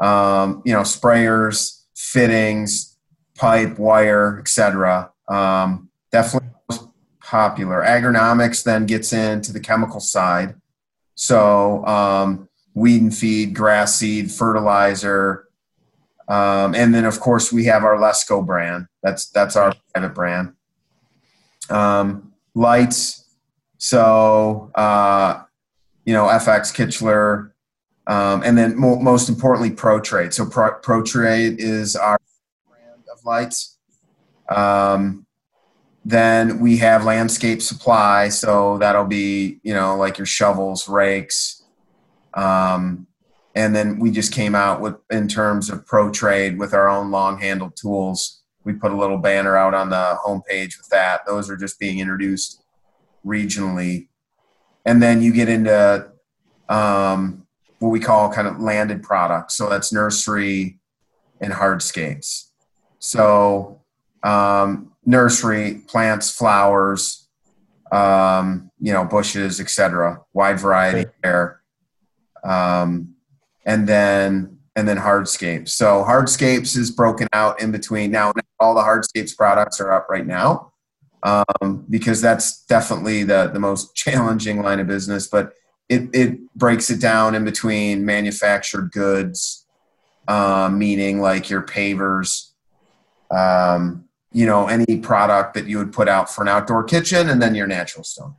Um, 0.00 0.62
you 0.64 0.72
know, 0.72 0.80
sprayers, 0.80 1.82
fittings, 1.96 2.96
pipe, 3.36 3.78
wire, 3.78 4.38
etc. 4.38 5.10
Um, 5.28 5.90
definitely 6.12 6.48
popular. 7.20 7.82
Agronomics 7.82 8.62
then 8.64 8.86
gets 8.86 9.12
into 9.12 9.52
the 9.52 9.60
chemical 9.60 10.00
side. 10.00 10.54
So 11.16 11.84
um, 11.86 12.48
weed 12.74 13.02
and 13.02 13.14
feed, 13.14 13.54
grass 13.54 13.96
seed, 13.96 14.30
fertilizer, 14.30 15.48
Um, 16.28 16.74
and 16.74 16.94
then 16.94 17.04
of 17.04 17.20
course 17.20 17.52
we 17.52 17.64
have 17.66 17.84
our 17.84 17.98
Lesco 17.98 18.44
brand. 18.44 18.86
That's 19.02 19.28
that's 19.30 19.56
our 19.56 19.74
private 19.92 20.14
brand. 20.14 20.53
Um, 21.70 22.32
lights. 22.54 23.24
So 23.78 24.70
uh, 24.74 25.42
you 26.04 26.14
know 26.14 26.26
FX 26.26 26.72
Kichler, 26.74 27.52
um, 28.06 28.42
and 28.42 28.56
then 28.56 28.78
mo- 28.78 29.00
most 29.00 29.28
importantly 29.28 29.70
Pro 29.70 30.00
Trade. 30.00 30.32
So 30.32 30.46
Pro, 30.46 30.74
Pro 30.74 31.02
Trade 31.02 31.56
is 31.58 31.96
our 31.96 32.18
brand 32.68 33.02
of 33.12 33.24
lights. 33.24 33.78
Um, 34.48 35.26
then 36.04 36.60
we 36.60 36.76
have 36.78 37.04
landscape 37.04 37.62
supply. 37.62 38.28
So 38.28 38.78
that'll 38.78 39.06
be 39.06 39.60
you 39.62 39.74
know 39.74 39.96
like 39.96 40.18
your 40.18 40.26
shovels, 40.26 40.88
rakes. 40.88 41.62
Um, 42.34 43.06
and 43.54 43.74
then 43.74 44.00
we 44.00 44.10
just 44.10 44.32
came 44.32 44.54
out 44.54 44.80
with 44.80 44.96
in 45.10 45.28
terms 45.28 45.70
of 45.70 45.86
pro 45.86 46.10
trade 46.10 46.58
with 46.58 46.74
our 46.74 46.88
own 46.88 47.10
long 47.10 47.38
handled 47.38 47.76
tools 47.76 48.43
we 48.64 48.72
put 48.72 48.92
a 48.92 48.96
little 48.96 49.18
banner 49.18 49.56
out 49.56 49.74
on 49.74 49.90
the 49.90 50.16
homepage 50.24 50.78
with 50.78 50.88
that. 50.90 51.20
Those 51.26 51.50
are 51.50 51.56
just 51.56 51.78
being 51.78 51.98
introduced 51.98 52.62
regionally. 53.24 54.08
And 54.86 55.02
then 55.02 55.22
you 55.22 55.32
get 55.32 55.48
into 55.48 56.10
um, 56.68 57.46
what 57.78 57.90
we 57.90 58.00
call 58.00 58.32
kind 58.32 58.48
of 58.48 58.60
landed 58.60 59.02
products. 59.02 59.56
So 59.56 59.68
that's 59.68 59.92
nursery 59.92 60.78
and 61.40 61.52
hardscapes. 61.52 62.50
So 62.98 63.82
um, 64.22 64.92
nursery 65.04 65.82
plants 65.86 66.30
flowers 66.30 67.28
um, 67.92 68.70
you 68.80 68.92
know 68.92 69.04
bushes 69.04 69.60
etc 69.60 70.20
wide 70.32 70.58
variety 70.58 71.10
there. 71.22 71.60
Um, 72.42 73.14
and 73.66 73.86
then 73.86 74.58
and 74.76 74.88
then 74.88 74.96
hardscapes. 74.96 75.70
So 75.70 76.04
hardscapes 76.06 76.76
is 76.76 76.90
broken 76.90 77.28
out 77.32 77.60
in 77.60 77.70
between. 77.70 78.10
Now 78.10 78.32
all 78.60 78.74
the 78.74 78.80
hardscapes 78.80 79.36
products 79.36 79.80
are 79.80 79.92
up 79.92 80.06
right 80.08 80.26
now 80.26 80.72
um, 81.24 81.84
because 81.88 82.20
that's 82.20 82.64
definitely 82.66 83.24
the 83.24 83.50
the 83.52 83.58
most 83.58 83.94
challenging 83.96 84.62
line 84.62 84.78
of 84.78 84.86
business. 84.86 85.26
But 85.26 85.54
it 85.88 86.08
it 86.12 86.54
breaks 86.54 86.90
it 86.90 87.00
down 87.00 87.34
in 87.34 87.44
between 87.44 88.04
manufactured 88.04 88.92
goods, 88.92 89.66
uh, 90.28 90.70
meaning 90.72 91.20
like 91.20 91.50
your 91.50 91.62
pavers. 91.62 92.50
Um, 93.30 94.04
you 94.32 94.46
know 94.46 94.66
any 94.68 94.98
product 94.98 95.54
that 95.54 95.66
you 95.66 95.78
would 95.78 95.92
put 95.92 96.08
out 96.08 96.32
for 96.32 96.42
an 96.42 96.48
outdoor 96.48 96.84
kitchen, 96.84 97.30
and 97.30 97.40
then 97.40 97.54
your 97.54 97.66
natural 97.66 98.04
stone. 98.04 98.34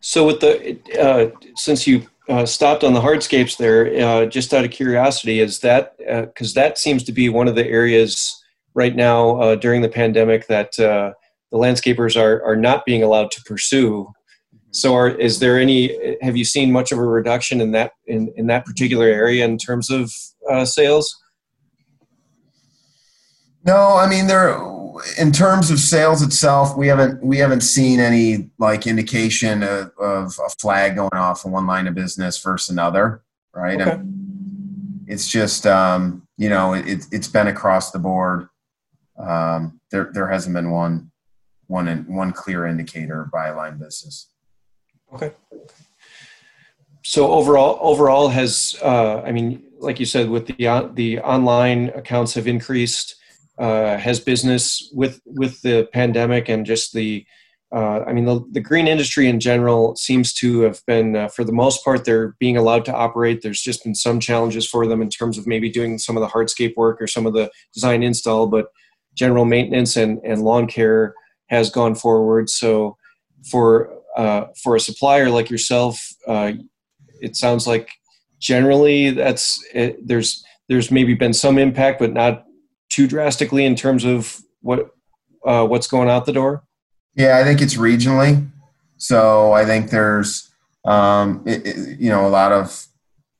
So 0.00 0.26
with 0.26 0.40
the 0.40 0.78
uh, 1.00 1.30
since 1.56 1.86
you 1.86 2.06
uh, 2.28 2.44
stopped 2.44 2.84
on 2.84 2.92
the 2.92 3.00
hardscapes 3.00 3.56
there, 3.56 3.86
uh, 4.04 4.26
just 4.26 4.52
out 4.52 4.64
of 4.64 4.70
curiosity, 4.70 5.40
is 5.40 5.60
that 5.60 5.96
because 5.98 6.56
uh, 6.56 6.60
that 6.60 6.78
seems 6.78 7.02
to 7.04 7.12
be 7.12 7.28
one 7.28 7.48
of 7.48 7.54
the 7.54 7.66
areas 7.66 8.42
right 8.74 8.94
now 8.94 9.40
uh, 9.40 9.54
during 9.56 9.80
the 9.80 9.88
pandemic 9.88 10.46
that 10.48 10.78
uh, 10.78 11.12
the 11.50 11.58
landscapers 11.58 12.20
are 12.20 12.42
are 12.44 12.56
not 12.56 12.84
being 12.84 13.02
allowed 13.02 13.30
to 13.32 13.42
pursue. 13.42 14.10
So, 14.72 14.94
are, 14.94 15.08
is 15.08 15.38
there 15.38 15.58
any? 15.58 16.16
Have 16.20 16.36
you 16.36 16.44
seen 16.44 16.70
much 16.70 16.92
of 16.92 16.98
a 16.98 17.04
reduction 17.04 17.60
in 17.60 17.72
that 17.72 17.92
in, 18.06 18.32
in 18.36 18.46
that 18.48 18.66
particular 18.66 19.06
area 19.06 19.44
in 19.44 19.56
terms 19.56 19.90
of 19.90 20.12
sales? 20.68 21.16
No, 23.64 23.96
I 23.96 24.08
mean 24.08 24.26
there 24.26 24.75
in 25.18 25.32
terms 25.32 25.70
of 25.70 25.78
sales 25.78 26.22
itself, 26.22 26.76
we 26.76 26.86
haven't 26.86 27.22
we 27.22 27.38
haven't 27.38 27.62
seen 27.62 28.00
any 28.00 28.50
like 28.58 28.86
indication 28.86 29.62
of, 29.62 29.90
of 29.98 30.38
a 30.44 30.50
flag 30.60 30.96
going 30.96 31.14
off 31.14 31.44
in 31.44 31.50
one 31.50 31.66
line 31.66 31.86
of 31.86 31.94
business 31.94 32.40
versus 32.42 32.70
another, 32.70 33.22
right? 33.54 33.80
Okay. 33.80 34.00
it's 35.06 35.28
just 35.28 35.66
um, 35.66 36.26
you 36.36 36.48
know 36.48 36.74
it, 36.74 37.06
it's 37.10 37.28
been 37.28 37.48
across 37.48 37.90
the 37.90 37.98
board. 37.98 38.48
Um, 39.18 39.80
there 39.90 40.10
there 40.12 40.28
hasn't 40.28 40.54
been 40.54 40.70
one 40.70 41.10
one 41.66 42.04
one 42.08 42.32
clear 42.32 42.66
indicator 42.66 43.28
by 43.32 43.50
line 43.50 43.78
business. 43.78 44.30
Okay. 45.12 45.32
So 47.02 47.30
overall, 47.30 47.78
overall 47.80 48.28
has 48.28 48.76
uh, 48.82 49.20
I 49.22 49.32
mean, 49.32 49.62
like 49.78 50.00
you 50.00 50.06
said, 50.06 50.28
with 50.28 50.46
the 50.46 50.90
the 50.94 51.20
online 51.20 51.90
accounts 51.90 52.34
have 52.34 52.46
increased 52.46 53.16
uh, 53.58 53.96
has 53.96 54.20
business 54.20 54.90
with 54.94 55.20
with 55.24 55.62
the 55.62 55.88
pandemic 55.92 56.48
and 56.48 56.66
just 56.66 56.92
the 56.92 57.26
uh, 57.74 58.00
I 58.06 58.12
mean 58.12 58.24
the, 58.24 58.44
the 58.52 58.60
green 58.60 58.86
industry 58.86 59.28
in 59.28 59.40
general 59.40 59.96
seems 59.96 60.32
to 60.34 60.60
have 60.60 60.80
been 60.86 61.16
uh, 61.16 61.28
for 61.28 61.42
the 61.42 61.52
most 61.52 61.84
part 61.84 62.04
they're 62.04 62.36
being 62.38 62.56
allowed 62.56 62.84
to 62.86 62.94
operate. 62.94 63.42
There's 63.42 63.60
just 63.60 63.82
been 63.82 63.94
some 63.94 64.20
challenges 64.20 64.68
for 64.68 64.86
them 64.86 65.02
in 65.02 65.10
terms 65.10 65.36
of 65.36 65.46
maybe 65.46 65.68
doing 65.68 65.98
some 65.98 66.16
of 66.16 66.20
the 66.20 66.28
hardscape 66.28 66.76
work 66.76 67.02
or 67.02 67.06
some 67.06 67.26
of 67.26 67.32
the 67.32 67.50
design 67.74 68.02
install, 68.02 68.46
but 68.46 68.68
general 69.14 69.44
maintenance 69.44 69.96
and, 69.96 70.20
and 70.24 70.42
lawn 70.42 70.66
care 70.66 71.14
has 71.48 71.70
gone 71.70 71.94
forward. 71.94 72.48
So 72.48 72.96
for 73.50 73.92
uh, 74.16 74.46
for 74.62 74.76
a 74.76 74.80
supplier 74.80 75.28
like 75.28 75.50
yourself, 75.50 76.00
uh, 76.26 76.52
it 77.20 77.36
sounds 77.36 77.66
like 77.66 77.90
generally 78.38 79.10
that's 79.10 79.62
it, 79.74 80.06
there's 80.06 80.44
there's 80.68 80.90
maybe 80.90 81.14
been 81.14 81.34
some 81.34 81.58
impact, 81.58 81.98
but 81.98 82.12
not 82.12 82.45
too 82.96 83.06
drastically 83.06 83.66
in 83.66 83.76
terms 83.76 84.04
of 84.04 84.40
what 84.62 84.88
uh, 85.46 85.66
what's 85.66 85.86
going 85.86 86.08
out 86.08 86.24
the 86.24 86.32
door? 86.32 86.64
Yeah, 87.14 87.36
I 87.36 87.44
think 87.44 87.60
it's 87.60 87.76
regionally. 87.76 88.48
So 88.96 89.52
I 89.52 89.66
think 89.66 89.90
there's 89.90 90.50
um, 90.86 91.42
it, 91.44 91.66
it, 91.66 92.00
you 92.00 92.08
know 92.08 92.26
a 92.26 92.30
lot 92.30 92.52
of 92.52 92.86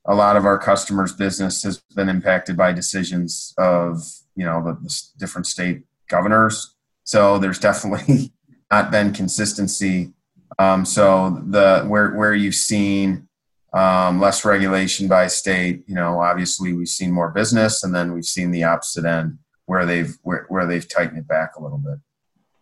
a 0.05 0.15
lot 0.15 0.37
of 0.37 0.45
our 0.45 0.59
customers' 0.59 1.15
business 1.15 1.63
has 1.63 1.79
been 1.95 2.11
impacted 2.11 2.55
by 2.55 2.73
decisions 2.73 3.55
of 3.57 4.03
you 4.35 4.45
know 4.45 4.63
the, 4.63 4.75
the 4.75 5.03
different 5.19 5.47
state 5.47 5.85
governors. 6.11 6.75
So 7.05 7.39
there's 7.39 7.59
definitely 7.59 8.35
not 8.71 8.91
been 8.91 9.15
consistency. 9.15 10.13
Um, 10.59 10.85
so 10.85 11.43
the 11.49 11.85
where 11.89 12.13
where 12.13 12.35
you've 12.35 12.55
seen 12.55 13.27
um, 13.73 14.21
less 14.21 14.45
regulation 14.45 15.09
by 15.09 15.29
state. 15.29 15.83
You 15.87 15.95
know, 15.95 16.21
obviously 16.21 16.75
we've 16.75 16.89
seen 16.89 17.11
more 17.11 17.31
business, 17.31 17.83
and 17.83 17.95
then 17.95 18.13
we've 18.13 18.27
seen 18.27 18.51
the 18.51 18.65
opposite 18.65 19.07
end 19.07 19.39
where 19.67 19.85
they've 19.85 20.17
where, 20.23 20.47
where 20.49 20.67
they've 20.67 20.89
tightened 20.89 21.19
it 21.19 21.29
back 21.29 21.57
a 21.57 21.63
little 21.63 21.79
bit. 21.79 21.99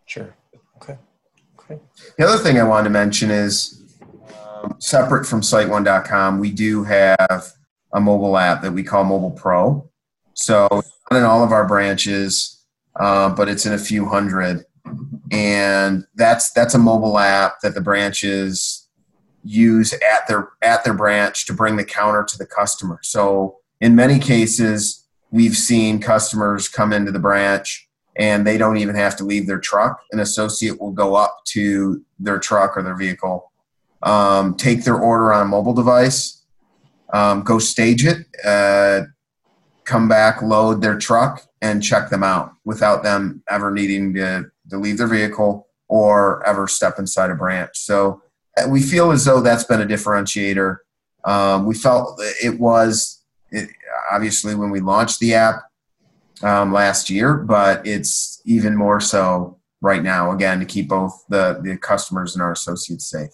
Sure. 0.07 0.35
Okay. 0.77 0.99
Okay. 1.59 1.81
The 2.19 2.27
other 2.27 2.43
thing 2.43 2.59
I 2.59 2.65
wanted 2.65 2.85
to 2.85 2.91
mention 2.91 3.31
is 3.31 3.83
um, 4.65 4.77
separate 4.81 5.27
from 5.27 5.41
SiteOne.com, 5.41 6.39
we 6.39 6.51
do 6.51 6.85
have 6.85 7.53
a 7.93 8.01
mobile 8.01 8.37
app 8.37 8.63
that 8.63 8.73
we 8.73 8.83
call 8.83 9.05
Mobile 9.05 9.31
Pro. 9.31 9.89
So 10.35 10.69
not 11.11 11.19
in 11.19 11.23
all 11.23 11.45
of 11.45 11.53
our 11.53 11.67
branches, 11.67 12.65
uh, 12.99 13.31
but 13.31 13.49
it's 13.49 13.67
in 13.67 13.73
a 13.73 13.79
few 13.79 14.07
hundred, 14.07 14.65
and 15.31 16.05
that's 16.15 16.53
that's 16.53 16.75
a 16.75 16.79
mobile 16.79 17.19
app 17.19 17.61
that 17.61 17.75
the 17.75 17.81
branches 17.81 18.89
use 19.45 19.93
at 19.93 20.27
their 20.27 20.51
at 20.63 20.85
their 20.85 20.95
branch 20.95 21.47
to 21.47 21.53
bring 21.53 21.77
the 21.77 21.85
counter 21.85 22.25
to 22.25 22.39
the 22.39 22.47
customer. 22.47 22.99
So 23.03 23.59
in 23.81 23.95
many 23.95 24.19
cases, 24.19 25.04
we've 25.35 25.57
seen 25.57 25.99
customers 25.99 26.69
come 26.69 26.93
into 26.93 27.11
the 27.11 27.19
branch 27.19 27.89
and 28.17 28.47
they 28.47 28.57
don't 28.57 28.77
even 28.77 28.95
have 28.95 29.17
to 29.17 29.25
leave 29.25 29.49
their 29.49 29.59
truck. 29.59 30.01
An 30.13 30.21
associate 30.21 30.81
will 30.81 30.93
go 30.93 31.17
up 31.17 31.41
to 31.47 32.05
their 32.21 32.39
truck 32.39 32.77
or 32.77 32.85
their 32.85 32.95
vehicle, 32.95 33.51
um, 34.05 34.55
take 34.55 34.85
their 34.85 34.97
order 34.97 35.33
on 35.33 35.43
a 35.43 35.45
mobile 35.45 35.75
device, 35.75 36.45
um, 37.13 37.43
go 37.43 37.59
stage 37.59 38.07
it, 38.07 38.19
uh, 38.45 39.07
come 39.83 40.09
back, 40.09 40.41
load 40.41 40.81
their 40.81 40.97
truck, 40.97 41.45
and 41.61 41.83
check 41.83 42.11
them 42.11 42.23
out 42.23 42.53
without 42.65 43.03
them 43.03 43.43
ever 43.51 43.73
needing 43.73 44.15
to, 44.15 44.45
to 44.71 44.79
leave 44.79 44.99
their 44.99 45.09
vehicle 45.09 45.67
or 45.89 46.47
ever 46.47 46.69
step 46.69 47.01
inside 47.01 47.31
a 47.31 47.35
branch. 47.35 47.71
So 47.75 48.23
we 48.69 48.81
feel 48.81 49.11
as 49.11 49.25
though 49.25 49.41
that's 49.41 49.65
been 49.65 49.81
a 49.81 49.87
differentiator. 49.87 50.77
Um, 51.25 51.67
we 51.67 51.75
felt 51.75 52.21
it 52.21 52.61
was 52.61 53.24
it, 53.55 53.71
obviously 54.11 54.55
when 54.55 54.71
we 54.71 54.81
launched 54.81 55.21
the 55.21 55.35
app 55.35 55.63
um, 56.43 56.73
last 56.73 57.09
year, 57.11 57.35
but 57.35 57.87
it's 57.87 58.43
even 58.45 58.77
more 58.77 59.01
so 59.01 59.59
right 59.81 60.03
now. 60.03 60.33
Again, 60.33 60.61
to 60.61 60.67
keep 60.67 60.89
both 60.89 61.25
the 61.29 61.61
the 61.63 61.77
customers 61.77 62.35
and 62.35 62.43
our 62.43 62.53
associates 62.53 63.09
safe. 63.09 63.31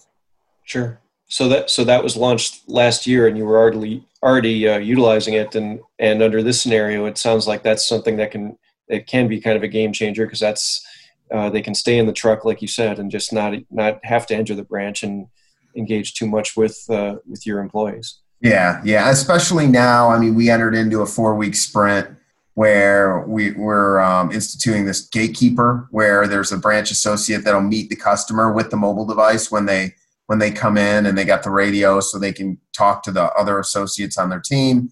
Sure. 0.63 0.99
So 1.27 1.47
that 1.49 1.69
so 1.69 1.83
that 1.85 2.03
was 2.03 2.15
launched 2.17 2.67
last 2.67 3.07
year, 3.07 3.27
and 3.27 3.37
you 3.37 3.45
were 3.45 3.57
already 3.57 4.05
already 4.23 4.67
uh, 4.67 4.77
utilizing 4.77 5.33
it, 5.33 5.55
and 5.55 5.79
and 5.99 6.21
under 6.21 6.43
this 6.43 6.61
scenario, 6.61 7.05
it 7.05 7.17
sounds 7.17 7.47
like 7.47 7.63
that's 7.63 7.87
something 7.87 8.17
that 8.17 8.31
can 8.31 8.57
it 8.87 9.07
can 9.07 9.27
be 9.27 9.41
kind 9.41 9.57
of 9.57 9.63
a 9.63 9.67
game 9.67 9.93
changer 9.93 10.25
because 10.25 10.39
that's 10.39 10.85
uh, 11.33 11.49
they 11.49 11.61
can 11.61 11.73
stay 11.73 11.97
in 11.97 12.05
the 12.05 12.13
truck, 12.13 12.43
like 12.43 12.61
you 12.61 12.67
said, 12.67 12.99
and 12.99 13.09
just 13.09 13.33
not 13.33 13.53
not 13.69 14.03
have 14.03 14.27
to 14.27 14.35
enter 14.35 14.53
the 14.53 14.63
branch 14.63 15.03
and 15.03 15.27
engage 15.75 16.13
too 16.13 16.27
much 16.27 16.57
with 16.57 16.77
uh, 16.89 17.15
with 17.25 17.45
your 17.45 17.59
employees. 17.59 18.20
Yeah, 18.41 18.81
yeah. 18.83 19.09
Especially 19.09 19.67
now, 19.67 20.09
I 20.09 20.17
mean, 20.19 20.35
we 20.35 20.49
entered 20.49 20.75
into 20.75 21.01
a 21.01 21.05
four 21.05 21.35
week 21.35 21.55
sprint 21.55 22.07
where 22.55 23.21
we, 23.27 23.51
we're 23.51 23.99
um, 23.99 24.31
instituting 24.31 24.85
this 24.85 25.01
gatekeeper, 25.07 25.87
where 25.91 26.27
there's 26.27 26.51
a 26.51 26.57
branch 26.57 26.91
associate 26.91 27.43
that'll 27.43 27.61
meet 27.61 27.89
the 27.89 27.95
customer 27.95 28.51
with 28.51 28.69
the 28.71 28.77
mobile 28.77 29.05
device 29.05 29.51
when 29.51 29.65
they 29.67 29.95
when 30.27 30.39
they 30.39 30.51
come 30.51 30.77
in, 30.77 31.05
and 31.05 31.17
they 31.17 31.25
got 31.25 31.43
the 31.43 31.49
radio 31.49 31.99
so 31.99 32.17
they 32.17 32.31
can 32.33 32.57
talk 32.73 33.03
to 33.03 33.11
the 33.11 33.23
other 33.33 33.59
associates 33.59 34.17
on 34.17 34.29
their 34.29 34.39
team. 34.39 34.91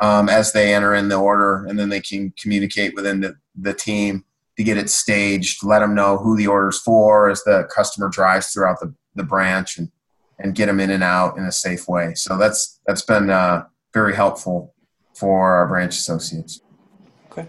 um, 0.00 0.28
as 0.28 0.52
they 0.52 0.74
enter 0.74 0.94
in 0.94 1.08
the 1.08 1.16
order, 1.16 1.66
and 1.66 1.78
then 1.78 1.88
they 1.88 2.00
can 2.00 2.32
communicate 2.40 2.94
within 2.94 3.20
the, 3.20 3.36
the 3.56 3.74
team 3.74 4.24
to 4.56 4.64
get 4.64 4.76
it 4.76 4.90
staged, 4.90 5.64
let 5.64 5.80
them 5.80 5.94
know 5.94 6.16
who 6.18 6.36
the 6.36 6.46
order's 6.46 6.78
for 6.78 7.28
as 7.30 7.42
the 7.44 7.68
customer 7.74 8.08
drives 8.08 8.52
throughout 8.52 8.80
the, 8.80 8.94
the 9.14 9.22
branch 9.22 9.78
and, 9.78 9.90
and 10.38 10.54
get 10.54 10.66
them 10.66 10.80
in 10.80 10.90
and 10.90 11.02
out 11.02 11.36
in 11.36 11.44
a 11.44 11.52
safe 11.52 11.88
way. 11.88 12.14
So 12.14 12.36
that's 12.38 12.80
that's 12.86 13.02
been 13.02 13.30
uh, 13.30 13.64
very 13.92 14.14
helpful 14.14 14.74
for 15.14 15.52
our 15.52 15.66
branch 15.66 15.96
associates. 15.96 16.60
Okay. 17.30 17.48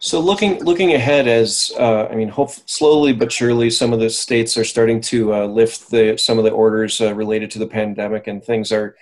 So 0.00 0.20
looking 0.20 0.62
looking 0.64 0.94
ahead, 0.94 1.28
as 1.28 1.72
uh, 1.78 2.06
I 2.06 2.14
mean, 2.16 2.28
hope 2.28 2.50
slowly 2.66 3.12
but 3.12 3.32
surely, 3.32 3.70
some 3.70 3.92
of 3.92 4.00
the 4.00 4.10
states 4.10 4.56
are 4.56 4.64
starting 4.64 5.00
to 5.02 5.34
uh, 5.34 5.46
lift 5.46 5.90
the 5.90 6.16
some 6.18 6.38
of 6.38 6.44
the 6.44 6.50
orders 6.50 7.00
uh, 7.00 7.14
related 7.14 7.50
to 7.52 7.58
the 7.58 7.66
pandemic, 7.66 8.26
and 8.26 8.44
things 8.44 8.72
are 8.72 8.96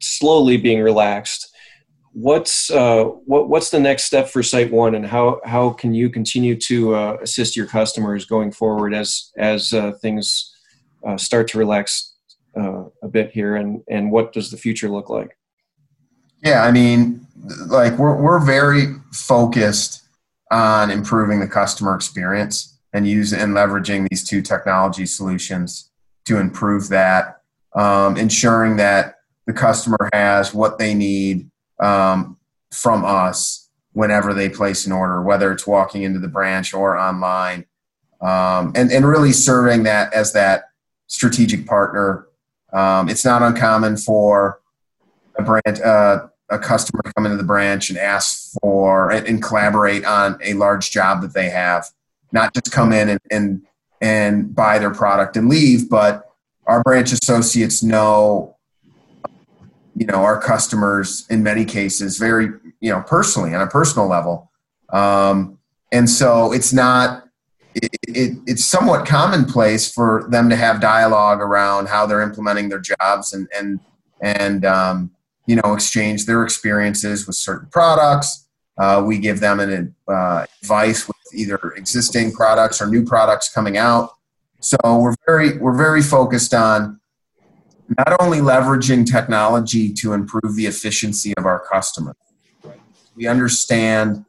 slowly 0.00 0.56
being 0.56 0.82
relaxed 0.82 1.52
what's 2.12 2.70
uh, 2.70 3.04
what, 3.04 3.50
what's 3.50 3.68
the 3.68 3.80
next 3.80 4.04
step 4.04 4.28
for 4.28 4.40
SiteOne, 4.40 4.96
and 4.96 5.06
how 5.06 5.40
how 5.44 5.70
can 5.70 5.92
you 5.92 6.08
continue 6.08 6.56
to 6.60 6.94
uh, 6.94 7.16
assist 7.20 7.56
your 7.56 7.66
customers 7.66 8.24
going 8.24 8.52
forward 8.52 8.94
as 8.94 9.32
as 9.36 9.74
things 10.00 10.52
start 11.18 11.46
to 11.46 11.58
relax 11.58 12.15
uh, 12.56 12.84
a 13.02 13.08
bit 13.08 13.30
here, 13.30 13.56
and 13.56 13.82
and 13.88 14.10
what 14.10 14.32
does 14.32 14.50
the 14.50 14.56
future 14.56 14.88
look 14.88 15.10
like? 15.10 15.36
Yeah, 16.42 16.62
I 16.62 16.70
mean, 16.70 17.26
like 17.66 17.94
we're 17.98 18.20
we're 18.20 18.44
very 18.44 18.94
focused 19.12 20.02
on 20.50 20.90
improving 20.90 21.40
the 21.40 21.48
customer 21.48 21.94
experience 21.94 22.78
and 22.92 23.06
using 23.06 23.40
and 23.40 23.52
leveraging 23.52 24.08
these 24.08 24.26
two 24.26 24.42
technology 24.42 25.06
solutions 25.06 25.90
to 26.24 26.38
improve 26.38 26.88
that, 26.88 27.42
um, 27.74 28.16
ensuring 28.16 28.76
that 28.76 29.16
the 29.46 29.52
customer 29.52 30.08
has 30.12 30.52
what 30.52 30.78
they 30.78 30.94
need 30.94 31.50
um, 31.80 32.36
from 32.72 33.04
us 33.04 33.70
whenever 33.92 34.34
they 34.34 34.48
place 34.48 34.86
an 34.86 34.92
order, 34.92 35.22
whether 35.22 35.52
it's 35.52 35.66
walking 35.66 36.02
into 36.02 36.18
the 36.18 36.28
branch 36.28 36.74
or 36.74 36.98
online, 36.98 37.64
um, 38.20 38.72
and 38.74 38.90
and 38.92 39.06
really 39.06 39.32
serving 39.32 39.84
that 39.84 40.12
as 40.12 40.32
that 40.32 40.64
strategic 41.06 41.66
partner. 41.66 42.26
Um, 42.76 43.08
it's 43.08 43.24
not 43.24 43.40
uncommon 43.40 43.96
for 43.96 44.60
a 45.38 45.42
branch, 45.42 45.80
uh, 45.80 46.26
a 46.50 46.58
customer 46.58 47.00
to 47.04 47.12
come 47.14 47.24
into 47.24 47.38
the 47.38 47.42
branch 47.42 47.88
and 47.88 47.98
ask 47.98 48.52
for 48.60 49.10
and, 49.10 49.26
and, 49.26 49.42
collaborate 49.42 50.04
on 50.04 50.38
a 50.42 50.52
large 50.52 50.90
job 50.90 51.22
that 51.22 51.32
they 51.32 51.48
have, 51.48 51.86
not 52.32 52.52
just 52.52 52.70
come 52.70 52.92
in 52.92 53.08
and, 53.08 53.20
and 53.30 53.62
and 54.02 54.54
buy 54.54 54.78
their 54.78 54.92
product 54.92 55.38
and 55.38 55.48
leave, 55.48 55.88
but 55.88 56.30
our 56.66 56.82
branch 56.82 57.12
associates 57.12 57.82
know 57.82 58.56
you 59.96 60.04
know 60.04 60.22
our 60.22 60.38
customers 60.38 61.26
in 61.30 61.42
many 61.42 61.64
cases 61.64 62.18
very 62.18 62.48
you 62.80 62.92
know 62.92 63.02
personally 63.06 63.54
on 63.54 63.62
a 63.62 63.66
personal 63.66 64.06
level. 64.06 64.50
Um, 64.90 65.58
and 65.92 66.10
so 66.10 66.52
it's 66.52 66.74
not 66.74 67.25
it, 67.76 67.96
it, 68.08 68.38
it's 68.46 68.64
somewhat 68.64 69.06
commonplace 69.06 69.92
for 69.92 70.26
them 70.30 70.48
to 70.48 70.56
have 70.56 70.80
dialogue 70.80 71.40
around 71.40 71.88
how 71.88 72.06
they're 72.06 72.22
implementing 72.22 72.68
their 72.68 72.80
jobs 72.80 73.32
and 73.32 73.48
and 73.56 73.80
and 74.22 74.64
um, 74.64 75.10
you 75.46 75.56
know 75.56 75.74
exchange 75.74 76.26
their 76.26 76.42
experiences 76.42 77.26
with 77.26 77.36
certain 77.36 77.68
products. 77.70 78.48
Uh, 78.78 79.02
we 79.04 79.18
give 79.18 79.40
them 79.40 79.60
an 79.60 79.94
uh, 80.08 80.46
advice 80.62 81.06
with 81.06 81.16
either 81.34 81.58
existing 81.76 82.32
products 82.32 82.80
or 82.80 82.86
new 82.86 83.04
products 83.04 83.52
coming 83.52 83.76
out. 83.76 84.10
So 84.60 84.76
we're 84.84 85.14
very 85.26 85.58
we're 85.58 85.76
very 85.76 86.02
focused 86.02 86.54
on 86.54 86.98
not 87.98 88.20
only 88.20 88.38
leveraging 88.38 89.10
technology 89.10 89.92
to 89.92 90.12
improve 90.12 90.56
the 90.56 90.66
efficiency 90.66 91.34
of 91.36 91.44
our 91.44 91.60
customers, 91.70 92.16
we 93.14 93.26
understand 93.26 94.24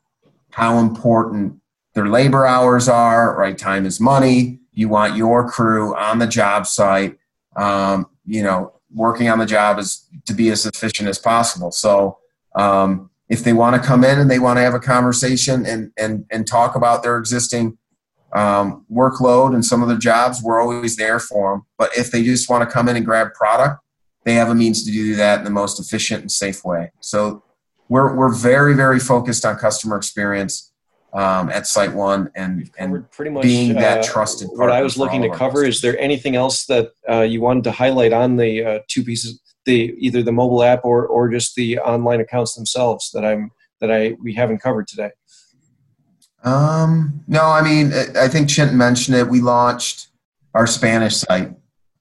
how 0.52 0.80
important 0.80 1.62
their 1.98 2.08
labor 2.08 2.46
hours 2.46 2.88
are, 2.88 3.36
right? 3.36 3.58
Time 3.58 3.84
is 3.84 4.00
money. 4.00 4.60
You 4.72 4.88
want 4.88 5.16
your 5.16 5.50
crew 5.50 5.96
on 5.96 6.20
the 6.20 6.28
job 6.28 6.68
site, 6.68 7.18
um, 7.56 8.06
you 8.24 8.44
know, 8.44 8.74
working 8.94 9.30
on 9.30 9.40
the 9.40 9.48
job 9.48 9.80
is 9.80 10.08
to 10.28 10.36
be 10.36 10.52
as 10.52 10.68
efficient 10.68 11.10
as 11.10 11.18
possible. 11.18 11.72
So, 11.72 12.20
um, 12.56 13.10
if 13.30 13.44
they 13.44 13.52
want 13.52 13.82
to 13.82 13.86
come 13.86 14.04
in 14.04 14.20
and 14.20 14.30
they 14.30 14.38
want 14.38 14.58
to 14.58 14.62
have 14.62 14.76
a 14.76 14.80
conversation 14.80 15.66
and, 15.66 15.92
and, 15.98 16.26
and 16.30 16.46
talk 16.46 16.76
about 16.76 17.02
their 17.02 17.18
existing 17.18 17.80
um, 18.34 18.86
workload 18.94 19.56
and 19.56 19.66
some 19.66 19.82
of 19.82 19.90
the 19.90 19.98
jobs, 19.98 20.44
we're 20.44 20.62
always 20.62 20.98
there 20.98 21.20
for 21.20 21.54
them. 21.54 21.66
But 21.80 21.98
if 21.98 22.12
they 22.12 22.22
just 22.24 22.48
want 22.48 22.62
to 22.64 22.72
come 22.72 22.88
in 22.88 22.96
and 22.96 23.06
grab 23.06 23.34
product, 23.34 23.82
they 24.24 24.36
have 24.36 24.50
a 24.50 24.56
means 24.56 24.86
to 24.86 24.92
do 24.92 25.16
that 25.16 25.40
in 25.40 25.46
the 25.46 25.50
most 25.50 25.80
efficient 25.80 26.22
and 26.22 26.32
safe 26.32 26.64
way. 26.64 26.92
So 27.00 27.44
we're, 27.90 28.16
we're 28.16 28.34
very, 28.34 28.76
very 28.76 29.00
focused 29.00 29.46
on 29.46 29.58
customer 29.58 29.98
experience 29.98 30.72
um, 31.14 31.50
at 31.50 31.64
SiteOne 31.64 32.30
and, 32.36 32.70
and 32.78 33.10
pretty 33.12 33.32
much, 33.32 33.44
being 33.44 33.74
that 33.74 34.00
uh, 34.00 34.04
trusted 34.04 34.50
What 34.52 34.72
I 34.72 34.82
was 34.82 34.98
looking 34.98 35.22
to 35.24 35.30
cover, 35.30 35.64
is 35.64 35.82
there 35.82 35.98
anything 36.00 36.36
else 36.36 36.66
that 36.66 36.92
uh, 37.10 37.22
you 37.22 37.42
wanted 37.42 37.64
to 37.66 37.72
highlight 37.72 38.14
on 38.14 38.36
the 38.36 38.64
uh, 38.64 38.80
two 38.88 39.04
pieces, 39.04 39.40
the 39.66 39.96
either 39.98 40.22
the 40.22 40.32
mobile 40.32 40.64
app 40.64 40.84
or, 40.84 41.06
or 41.06 41.30
just 41.30 41.56
the 41.56 41.80
online 41.80 42.20
accounts 42.20 42.56
themselves 42.56 43.12
that 43.12 43.26
I'm 43.26 43.52
that 43.80 43.92
I 43.92 44.16
we 44.22 44.34
haven't 44.34 44.60
covered 44.60 44.88
today? 44.88 45.12
Um, 46.44 47.24
no, 47.28 47.44
I 47.44 47.62
mean, 47.62 47.94
I 47.94 48.28
think 48.28 48.48
Chintan 48.50 48.74
mentioned 48.74 49.18
it. 49.18 49.28
We 49.28 49.42
launched 49.42 50.08
our 50.54 50.68
Spanish 50.68 51.18
site 51.18 51.54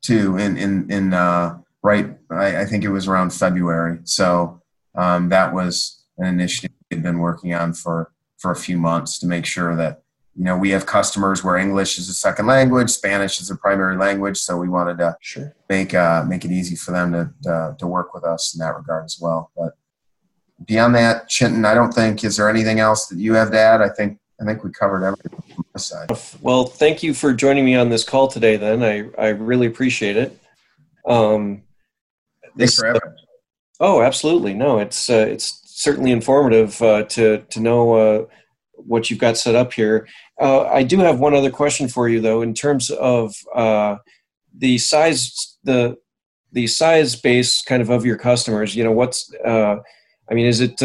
too 0.02 0.36
in 0.36 0.56
in 0.56 0.90
in 0.90 1.14
uh, 1.14 1.58
right. 1.82 2.16
I, 2.30 2.62
I 2.62 2.64
think 2.64 2.84
it 2.84 2.90
was 2.90 3.08
around 3.08 3.30
February. 3.30 4.00
So 4.04 4.62
um, 4.94 5.28
that 5.30 5.52
was 5.52 6.04
an 6.18 6.26
initiative 6.26 6.70
we've 6.90 7.02
been 7.02 7.18
working 7.18 7.54
on 7.54 7.72
for 7.72 8.12
for 8.38 8.50
a 8.50 8.56
few 8.56 8.78
months 8.78 9.18
to 9.20 9.26
make 9.26 9.46
sure 9.46 9.76
that 9.76 10.02
you 10.34 10.44
know 10.44 10.56
we 10.56 10.70
have 10.70 10.86
customers 10.86 11.42
where 11.42 11.56
English 11.56 11.98
is 11.98 12.08
a 12.08 12.14
second 12.14 12.46
language, 12.46 12.90
Spanish 12.90 13.40
is 13.40 13.50
a 13.50 13.56
primary 13.56 13.96
language. 13.96 14.38
So 14.38 14.56
we 14.56 14.68
wanted 14.68 14.98
to 14.98 15.16
sure. 15.20 15.54
make 15.68 15.94
uh, 15.94 16.24
make 16.24 16.44
it 16.44 16.50
easy 16.50 16.76
for 16.76 16.92
them 16.92 17.12
to 17.12 17.50
uh, 17.50 17.74
to 17.76 17.86
work 17.86 18.14
with 18.14 18.24
us 18.24 18.54
in 18.54 18.60
that 18.60 18.76
regard 18.76 19.04
as 19.04 19.18
well. 19.20 19.50
But 19.56 19.72
beyond 20.64 20.94
that, 20.94 21.28
Chintan, 21.28 21.66
I 21.66 21.74
don't 21.74 21.92
think 21.92 22.24
is 22.24 22.36
there 22.36 22.50
anything 22.50 22.80
else 22.80 23.06
that 23.06 23.18
you 23.18 23.34
have 23.34 23.50
to 23.50 23.58
add. 23.58 23.80
I 23.80 23.88
think 23.88 24.18
I 24.40 24.44
think 24.44 24.62
we 24.62 24.70
covered 24.70 25.04
everything 25.04 25.42
from 25.54 25.64
this 25.72 25.86
side. 25.86 26.10
Well, 26.42 26.66
thank 26.66 27.02
you 27.02 27.14
for 27.14 27.32
joining 27.32 27.64
me 27.64 27.74
on 27.74 27.88
this 27.88 28.04
call 28.04 28.28
today. 28.28 28.56
Then 28.56 28.82
I 28.82 29.08
I 29.18 29.28
really 29.28 29.66
appreciate 29.66 30.16
it. 30.16 30.38
Um, 31.06 31.62
Thanks 32.58 32.74
for 32.74 32.86
having 32.86 33.00
me. 33.04 33.22
Oh, 33.80 34.02
absolutely. 34.02 34.54
No, 34.54 34.78
it's 34.78 35.10
uh, 35.10 35.26
it's 35.28 35.60
certainly 35.76 36.10
informative 36.10 36.80
uh, 36.82 37.04
to 37.04 37.38
to 37.50 37.60
know 37.60 37.94
uh, 37.94 38.24
what 38.74 39.10
you've 39.10 39.18
got 39.18 39.36
set 39.36 39.54
up 39.54 39.72
here. 39.72 40.06
Uh, 40.40 40.64
I 40.64 40.82
do 40.82 40.98
have 40.98 41.18
one 41.18 41.34
other 41.34 41.50
question 41.50 41.88
for 41.88 42.08
you, 42.08 42.20
though, 42.20 42.42
in 42.42 42.54
terms 42.54 42.90
of 42.90 43.34
uh, 43.54 43.96
the 44.56 44.78
size 44.78 45.58
the 45.64 45.96
the 46.52 46.66
size 46.66 47.16
base 47.16 47.62
kind 47.62 47.82
of 47.82 47.90
of 47.90 48.06
your 48.06 48.16
customers. 48.16 48.76
You 48.76 48.84
know, 48.84 48.92
what's 48.92 49.32
uh, 49.44 49.76
I 50.30 50.34
mean, 50.34 50.46
is 50.46 50.60
it 50.60 50.82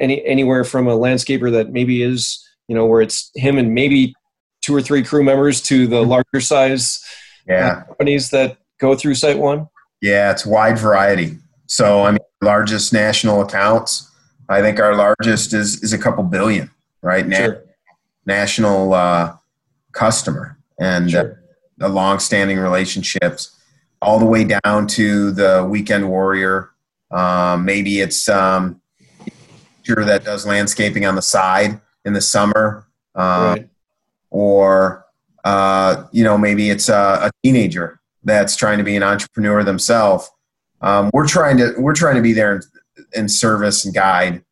any 0.00 0.24
anywhere 0.24 0.64
from 0.64 0.88
a 0.88 0.96
landscaper 0.96 1.50
that 1.52 1.70
maybe 1.70 2.02
is 2.02 2.42
you 2.68 2.74
know, 2.74 2.86
where 2.86 3.00
it's 3.00 3.30
him 3.34 3.58
and 3.58 3.74
maybe 3.74 4.14
two 4.62 4.74
or 4.74 4.82
three 4.82 5.02
crew 5.02 5.22
members 5.22 5.60
to 5.62 5.86
the 5.86 6.00
mm-hmm. 6.00 6.10
larger 6.10 6.40
size 6.40 7.04
yeah. 7.46 7.82
companies 7.84 8.30
that 8.30 8.58
go 8.78 8.94
through 8.94 9.12
SiteOne? 9.12 9.68
Yeah, 10.00 10.30
it's 10.30 10.44
wide 10.44 10.78
variety. 10.78 11.38
So, 11.66 12.04
I 12.04 12.12
mean, 12.12 12.18
largest 12.42 12.92
national 12.92 13.40
accounts, 13.40 14.10
I 14.48 14.60
think 14.60 14.78
our 14.80 14.94
largest 14.94 15.52
is, 15.52 15.82
is 15.82 15.92
a 15.92 15.98
couple 15.98 16.22
billion, 16.24 16.70
right? 17.02 17.30
Sure. 17.32 17.64
national 18.24 18.94
uh, 18.94 19.36
customer 19.92 20.58
and 20.78 21.06
uh, 21.06 21.10
sure. 21.10 21.42
the 21.78 21.88
long-standing 21.88 22.58
relationships 22.58 23.56
all 24.00 24.18
the 24.18 24.26
way 24.26 24.44
down 24.44 24.86
to 24.86 25.32
the 25.32 25.66
weekend 25.68 26.08
warrior. 26.08 26.70
Um, 27.10 27.64
maybe 27.64 28.00
it's 28.00 28.28
um, 28.28 28.80
sure 29.82 30.04
that 30.04 30.24
does 30.24 30.46
landscaping 30.46 31.06
on 31.06 31.14
the 31.14 31.22
side 31.22 31.80
in 32.04 32.12
the 32.12 32.20
summer, 32.20 32.86
um, 33.14 33.44
right. 33.44 33.68
or 34.30 35.06
uh, 35.44 36.04
you 36.12 36.24
know 36.24 36.36
maybe 36.36 36.70
it's 36.70 36.88
a, 36.88 37.18
a, 37.22 37.30
teenager 37.42 38.00
that's 38.24 38.56
trying 38.56 38.78
to 38.78 38.84
be 38.84 38.96
an 38.96 39.02
entrepreneur 39.02 39.62
themselves. 39.62 40.30
Um, 40.80 41.10
we're 41.12 41.28
trying 41.28 41.56
to 41.58 41.74
we're 41.78 41.94
trying 41.94 42.16
to 42.16 42.22
be 42.22 42.32
there 42.32 42.60
in 43.12 43.28
service 43.28 43.84
and 43.84 43.94
guide 43.94 44.44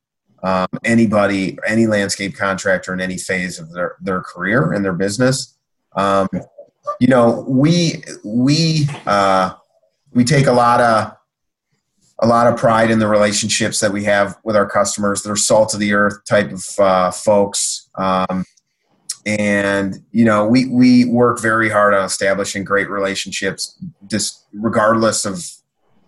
um, 0.42 0.66
anybody, 0.84 1.58
any 1.66 1.86
landscape 1.86 2.36
contractor 2.36 2.92
in 2.92 3.00
any 3.00 3.16
phase 3.16 3.58
of 3.58 3.72
their, 3.72 3.96
their 4.00 4.20
career 4.20 4.72
and 4.72 4.84
their 4.84 4.92
business. 4.92 5.56
Um, 5.96 6.28
you 7.00 7.08
know, 7.08 7.44
we 7.48 8.02
we 8.22 8.86
uh, 9.06 9.54
we 10.12 10.22
take 10.22 10.46
a 10.46 10.52
lot 10.52 10.80
of 10.80 11.16
a 12.20 12.26
lot 12.26 12.46
of 12.46 12.58
pride 12.58 12.90
in 12.90 12.98
the 12.98 13.08
relationships 13.08 13.80
that 13.80 13.90
we 13.90 14.04
have 14.04 14.36
with 14.44 14.54
our 14.54 14.68
customers. 14.68 15.22
They're 15.22 15.34
salt 15.34 15.72
of 15.72 15.80
the 15.80 15.94
earth 15.94 16.24
type 16.26 16.52
of 16.52 16.64
uh, 16.78 17.10
folks. 17.10 17.88
Um, 17.94 18.44
and 19.26 20.04
you 20.12 20.24
know 20.24 20.46
we 20.46 20.66
we 20.66 21.06
work 21.06 21.40
very 21.40 21.70
hard 21.70 21.94
on 21.94 22.04
establishing 22.04 22.62
great 22.62 22.90
relationships 22.90 23.82
just 24.06 24.44
regardless 24.52 25.24
of 25.24 25.48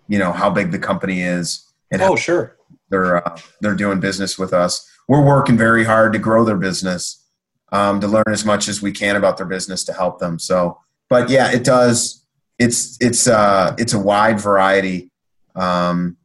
you 0.07 0.19
know 0.19 0.31
how 0.31 0.51
big 0.51 0.71
the 0.71 0.77
company 0.77 1.21
is 1.21 1.66
and 1.91 2.01
oh 2.01 2.15
sure 2.15 2.57
they're 2.89 3.27
uh, 3.27 3.37
they're 3.61 3.75
doing 3.75 3.99
business 3.99 4.37
with 4.37 4.53
us. 4.53 4.89
We're 5.07 5.25
working 5.25 5.57
very 5.57 5.83
hard 5.83 6.13
to 6.13 6.19
grow 6.19 6.43
their 6.43 6.57
business, 6.57 7.25
um, 7.71 8.01
to 8.01 8.07
learn 8.07 8.25
as 8.27 8.45
much 8.45 8.67
as 8.67 8.81
we 8.81 8.91
can 8.91 9.15
about 9.15 9.37
their 9.37 9.45
business 9.45 9.83
to 9.85 9.93
help 9.93 10.19
them. 10.19 10.39
So, 10.39 10.79
but 11.09 11.29
yeah, 11.29 11.51
it 11.51 11.63
does. 11.63 12.25
It's 12.59 12.97
it's 12.99 13.27
uh 13.27 13.75
it's 13.77 13.93
a 13.93 13.99
wide 13.99 14.39
variety. 14.39 15.11
Um, 15.55 16.17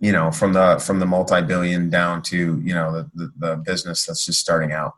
you 0.00 0.12
know, 0.12 0.30
from 0.30 0.52
the 0.52 0.78
from 0.78 0.98
the 0.98 1.06
multi-billion 1.06 1.88
down 1.90 2.22
to 2.22 2.60
you 2.64 2.74
know 2.74 2.92
the, 2.92 3.10
the, 3.14 3.32
the 3.36 3.56
business 3.56 4.06
that's 4.06 4.26
just 4.26 4.40
starting 4.40 4.72
out. 4.72 4.94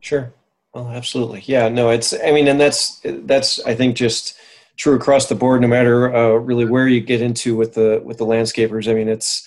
Sure. 0.00 0.32
Well, 0.74 0.88
absolutely. 0.90 1.42
Yeah. 1.46 1.68
No, 1.68 1.90
it's. 1.90 2.12
I 2.12 2.32
mean, 2.32 2.48
and 2.48 2.60
that's 2.60 3.00
that's. 3.04 3.64
I 3.64 3.74
think 3.74 3.96
just 3.96 4.36
true 4.78 4.94
across 4.94 5.26
the 5.26 5.34
board. 5.34 5.60
No 5.60 5.68
matter 5.68 6.14
uh, 6.14 6.34
really 6.34 6.64
where 6.64 6.88
you 6.88 7.00
get 7.00 7.20
into 7.20 7.56
with 7.56 7.74
the 7.74 8.00
with 8.04 8.18
the 8.18 8.26
landscapers. 8.26 8.90
I 8.90 8.94
mean, 8.94 9.08
it's 9.08 9.46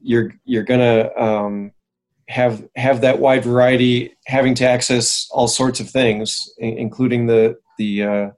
you're 0.00 0.32
you're 0.44 0.64
gonna 0.64 1.10
um, 1.16 1.72
have 2.28 2.66
have 2.76 3.00
that 3.02 3.18
wide 3.18 3.44
variety, 3.44 4.16
having 4.26 4.54
to 4.56 4.68
access 4.68 5.28
all 5.30 5.48
sorts 5.48 5.80
of 5.80 5.88
things, 5.88 6.48
including 6.58 7.26
the 7.26 7.56
the 7.78 8.02
uh, 8.02 8.30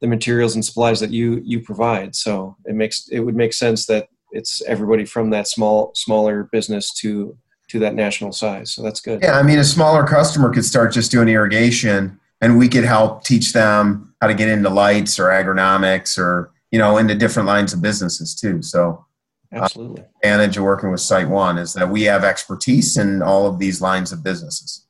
the 0.00 0.06
materials 0.06 0.54
and 0.54 0.64
supplies 0.64 1.00
that 1.00 1.10
you 1.10 1.40
you 1.44 1.60
provide. 1.60 2.14
So 2.14 2.56
it 2.64 2.74
makes 2.74 3.08
it 3.08 3.20
would 3.20 3.36
make 3.36 3.52
sense 3.52 3.86
that 3.86 4.08
it's 4.32 4.62
everybody 4.62 5.04
from 5.04 5.30
that 5.30 5.48
small 5.48 5.92
smaller 5.94 6.48
business 6.52 6.92
to 7.00 7.36
to 7.68 7.78
that 7.78 7.94
national 7.94 8.32
size. 8.32 8.72
So 8.72 8.82
that's 8.82 9.00
good. 9.00 9.20
Yeah, 9.22 9.38
I 9.38 9.42
mean, 9.42 9.58
a 9.58 9.64
smaller 9.64 10.04
customer 10.04 10.52
could 10.52 10.64
start 10.64 10.92
just 10.92 11.10
doing 11.10 11.28
irrigation, 11.28 12.19
and 12.40 12.58
we 12.58 12.68
could 12.68 12.84
help 12.84 13.24
teach 13.24 13.52
them 13.52 14.14
how 14.20 14.26
to 14.26 14.34
get 14.34 14.48
into 14.48 14.68
lights 14.68 15.18
or 15.18 15.26
agronomics 15.26 16.18
or 16.18 16.52
you 16.70 16.78
know 16.78 16.98
into 16.98 17.14
different 17.14 17.46
lines 17.46 17.72
of 17.72 17.82
businesses 17.82 18.34
too. 18.34 18.62
So 18.62 19.04
absolutely, 19.52 20.02
uh, 20.02 20.06
advantage 20.22 20.56
of 20.56 20.64
working 20.64 20.90
with 20.90 21.00
SiteOne 21.00 21.58
is 21.58 21.72
that 21.74 21.88
we 21.88 22.02
have 22.02 22.24
expertise 22.24 22.96
in 22.96 23.22
all 23.22 23.46
of 23.46 23.58
these 23.58 23.80
lines 23.80 24.12
of 24.12 24.22
businesses. 24.22 24.86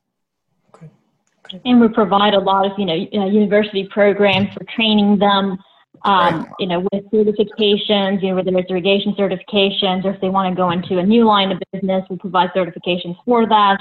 And 1.65 1.81
we 1.81 1.89
provide 1.89 2.33
a 2.33 2.39
lot 2.39 2.65
of, 2.65 2.79
you 2.79 2.85
know, 2.85 2.93
uh, 2.93 3.25
university 3.25 3.85
programs 3.91 4.53
for 4.53 4.63
training 4.73 5.19
them 5.19 5.59
um, 6.03 6.47
you 6.59 6.67
know, 6.67 6.79
with 6.91 7.05
certifications, 7.11 8.21
you 8.21 8.29
know, 8.29 8.35
whether 8.35 8.57
it's 8.57 8.69
irrigation 8.69 9.13
certifications 9.13 10.03
or 10.03 10.13
if 10.13 10.21
they 10.21 10.29
want 10.29 10.51
to 10.51 10.55
go 10.55 10.71
into 10.71 10.97
a 10.97 11.03
new 11.03 11.25
line 11.25 11.51
of 11.51 11.61
business, 11.71 12.03
we 12.09 12.17
provide 12.17 12.49
certifications 12.51 13.15
for 13.25 13.47
that. 13.47 13.79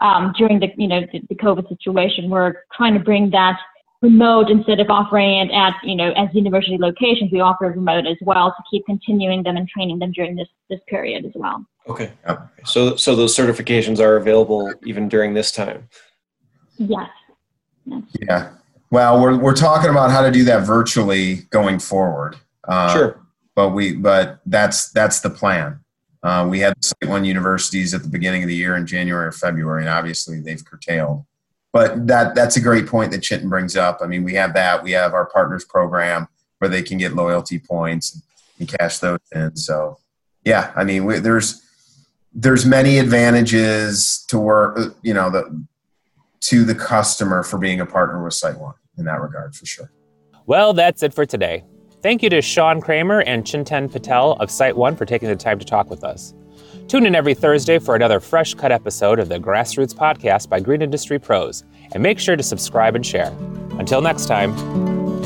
Um, 0.00 0.32
during 0.36 0.60
the, 0.60 0.68
you 0.76 0.88
know, 0.88 1.00
the, 1.12 1.20
the, 1.28 1.34
COVID 1.34 1.68
situation, 1.68 2.30
we're 2.30 2.54
trying 2.74 2.94
to 2.94 3.00
bring 3.00 3.30
that 3.30 3.58
remote 4.00 4.50
instead 4.50 4.80
of 4.80 4.88
offering 4.88 5.40
it 5.40 5.52
at, 5.52 5.74
you 5.82 5.94
know, 5.94 6.12
as 6.12 6.28
university 6.32 6.78
locations, 6.78 7.30
we 7.30 7.40
offer 7.40 7.66
remote 7.66 8.06
as 8.06 8.16
well 8.22 8.48
to 8.48 8.62
keep 8.70 8.86
continuing 8.86 9.42
them 9.42 9.58
and 9.58 9.68
training 9.68 9.98
them 9.98 10.10
during 10.12 10.36
this, 10.36 10.48
this 10.70 10.80
period 10.88 11.26
as 11.26 11.32
well. 11.34 11.66
Okay. 11.86 12.12
So, 12.64 12.96
so 12.96 13.14
those 13.14 13.36
certifications 13.36 13.98
are 13.98 14.16
available 14.16 14.72
even 14.86 15.08
during 15.08 15.34
this 15.34 15.52
time? 15.52 15.86
Yes. 16.78 17.10
yes. 17.84 18.02
Yeah. 18.22 18.50
Well, 18.90 19.22
we're 19.22 19.36
we're 19.36 19.54
talking 19.54 19.90
about 19.90 20.10
how 20.10 20.22
to 20.22 20.30
do 20.30 20.44
that 20.44 20.66
virtually 20.66 21.42
going 21.50 21.78
forward. 21.78 22.36
Uh, 22.66 22.92
sure. 22.92 23.20
But 23.54 23.70
we 23.70 23.94
but 23.94 24.40
that's 24.46 24.90
that's 24.90 25.20
the 25.20 25.30
plan. 25.30 25.80
Uh, 26.22 26.46
we 26.48 26.60
had 26.60 26.74
SiteOne 26.80 27.26
universities 27.26 27.94
at 27.94 28.02
the 28.02 28.08
beginning 28.08 28.42
of 28.42 28.48
the 28.48 28.54
year 28.54 28.76
in 28.76 28.86
January 28.86 29.26
or 29.26 29.32
February, 29.32 29.82
and 29.82 29.88
obviously 29.88 30.40
they've 30.40 30.64
curtailed. 30.64 31.24
But 31.72 32.06
that 32.08 32.34
that's 32.34 32.56
a 32.56 32.60
great 32.60 32.86
point 32.86 33.12
that 33.12 33.22
Chintan 33.22 33.48
brings 33.48 33.76
up. 33.76 34.00
I 34.02 34.06
mean, 34.06 34.24
we 34.24 34.34
have 34.34 34.54
that. 34.54 34.82
We 34.82 34.90
have 34.92 35.14
our 35.14 35.26
partners 35.26 35.64
program 35.64 36.28
where 36.58 36.68
they 36.68 36.82
can 36.82 36.98
get 36.98 37.14
loyalty 37.14 37.58
points 37.58 38.20
and 38.58 38.68
cash 38.68 38.98
those 38.98 39.20
in. 39.32 39.56
So, 39.56 39.98
yeah, 40.44 40.72
I 40.76 40.84
mean, 40.84 41.04
we, 41.04 41.20
there's 41.20 41.62
there's 42.32 42.66
many 42.66 42.98
advantages 42.98 44.24
to 44.28 44.38
work. 44.38 44.96
You 45.02 45.14
know, 45.14 45.30
the 45.30 45.64
to 46.40 46.64
the 46.64 46.74
customer 46.74 47.42
for 47.42 47.58
being 47.58 47.80
a 47.80 47.86
partner 47.86 48.22
with 48.22 48.34
SiteOne 48.34 48.74
in 48.98 49.04
that 49.04 49.20
regard 49.20 49.54
for 49.54 49.66
sure. 49.66 49.90
Well, 50.46 50.72
that's 50.72 51.02
it 51.02 51.14
for 51.14 51.24
today. 51.24 51.64
Thank 52.02 52.22
you 52.22 52.30
to 52.30 52.40
Sean 52.40 52.80
Kramer 52.80 53.20
and 53.20 53.44
Chintan 53.44 53.92
Patel 53.92 54.32
of 54.34 54.48
SiteOne 54.48 54.96
for 54.96 55.04
taking 55.04 55.28
the 55.28 55.36
time 55.36 55.58
to 55.58 55.66
talk 55.66 55.90
with 55.90 56.02
us. 56.02 56.32
Tune 56.88 57.04
in 57.04 57.14
every 57.14 57.34
Thursday 57.34 57.78
for 57.78 57.94
another 57.94 58.20
fresh 58.20 58.54
cut 58.54 58.72
episode 58.72 59.18
of 59.18 59.28
the 59.28 59.38
Grassroots 59.38 59.94
Podcast 59.94 60.48
by 60.48 60.60
Green 60.60 60.82
Industry 60.82 61.18
Pros, 61.18 61.62
and 61.92 62.02
make 62.02 62.18
sure 62.18 62.36
to 62.36 62.42
subscribe 62.42 62.96
and 62.96 63.04
share. 63.04 63.32
Until 63.78 64.00
next 64.00 64.26
time. 64.26 65.19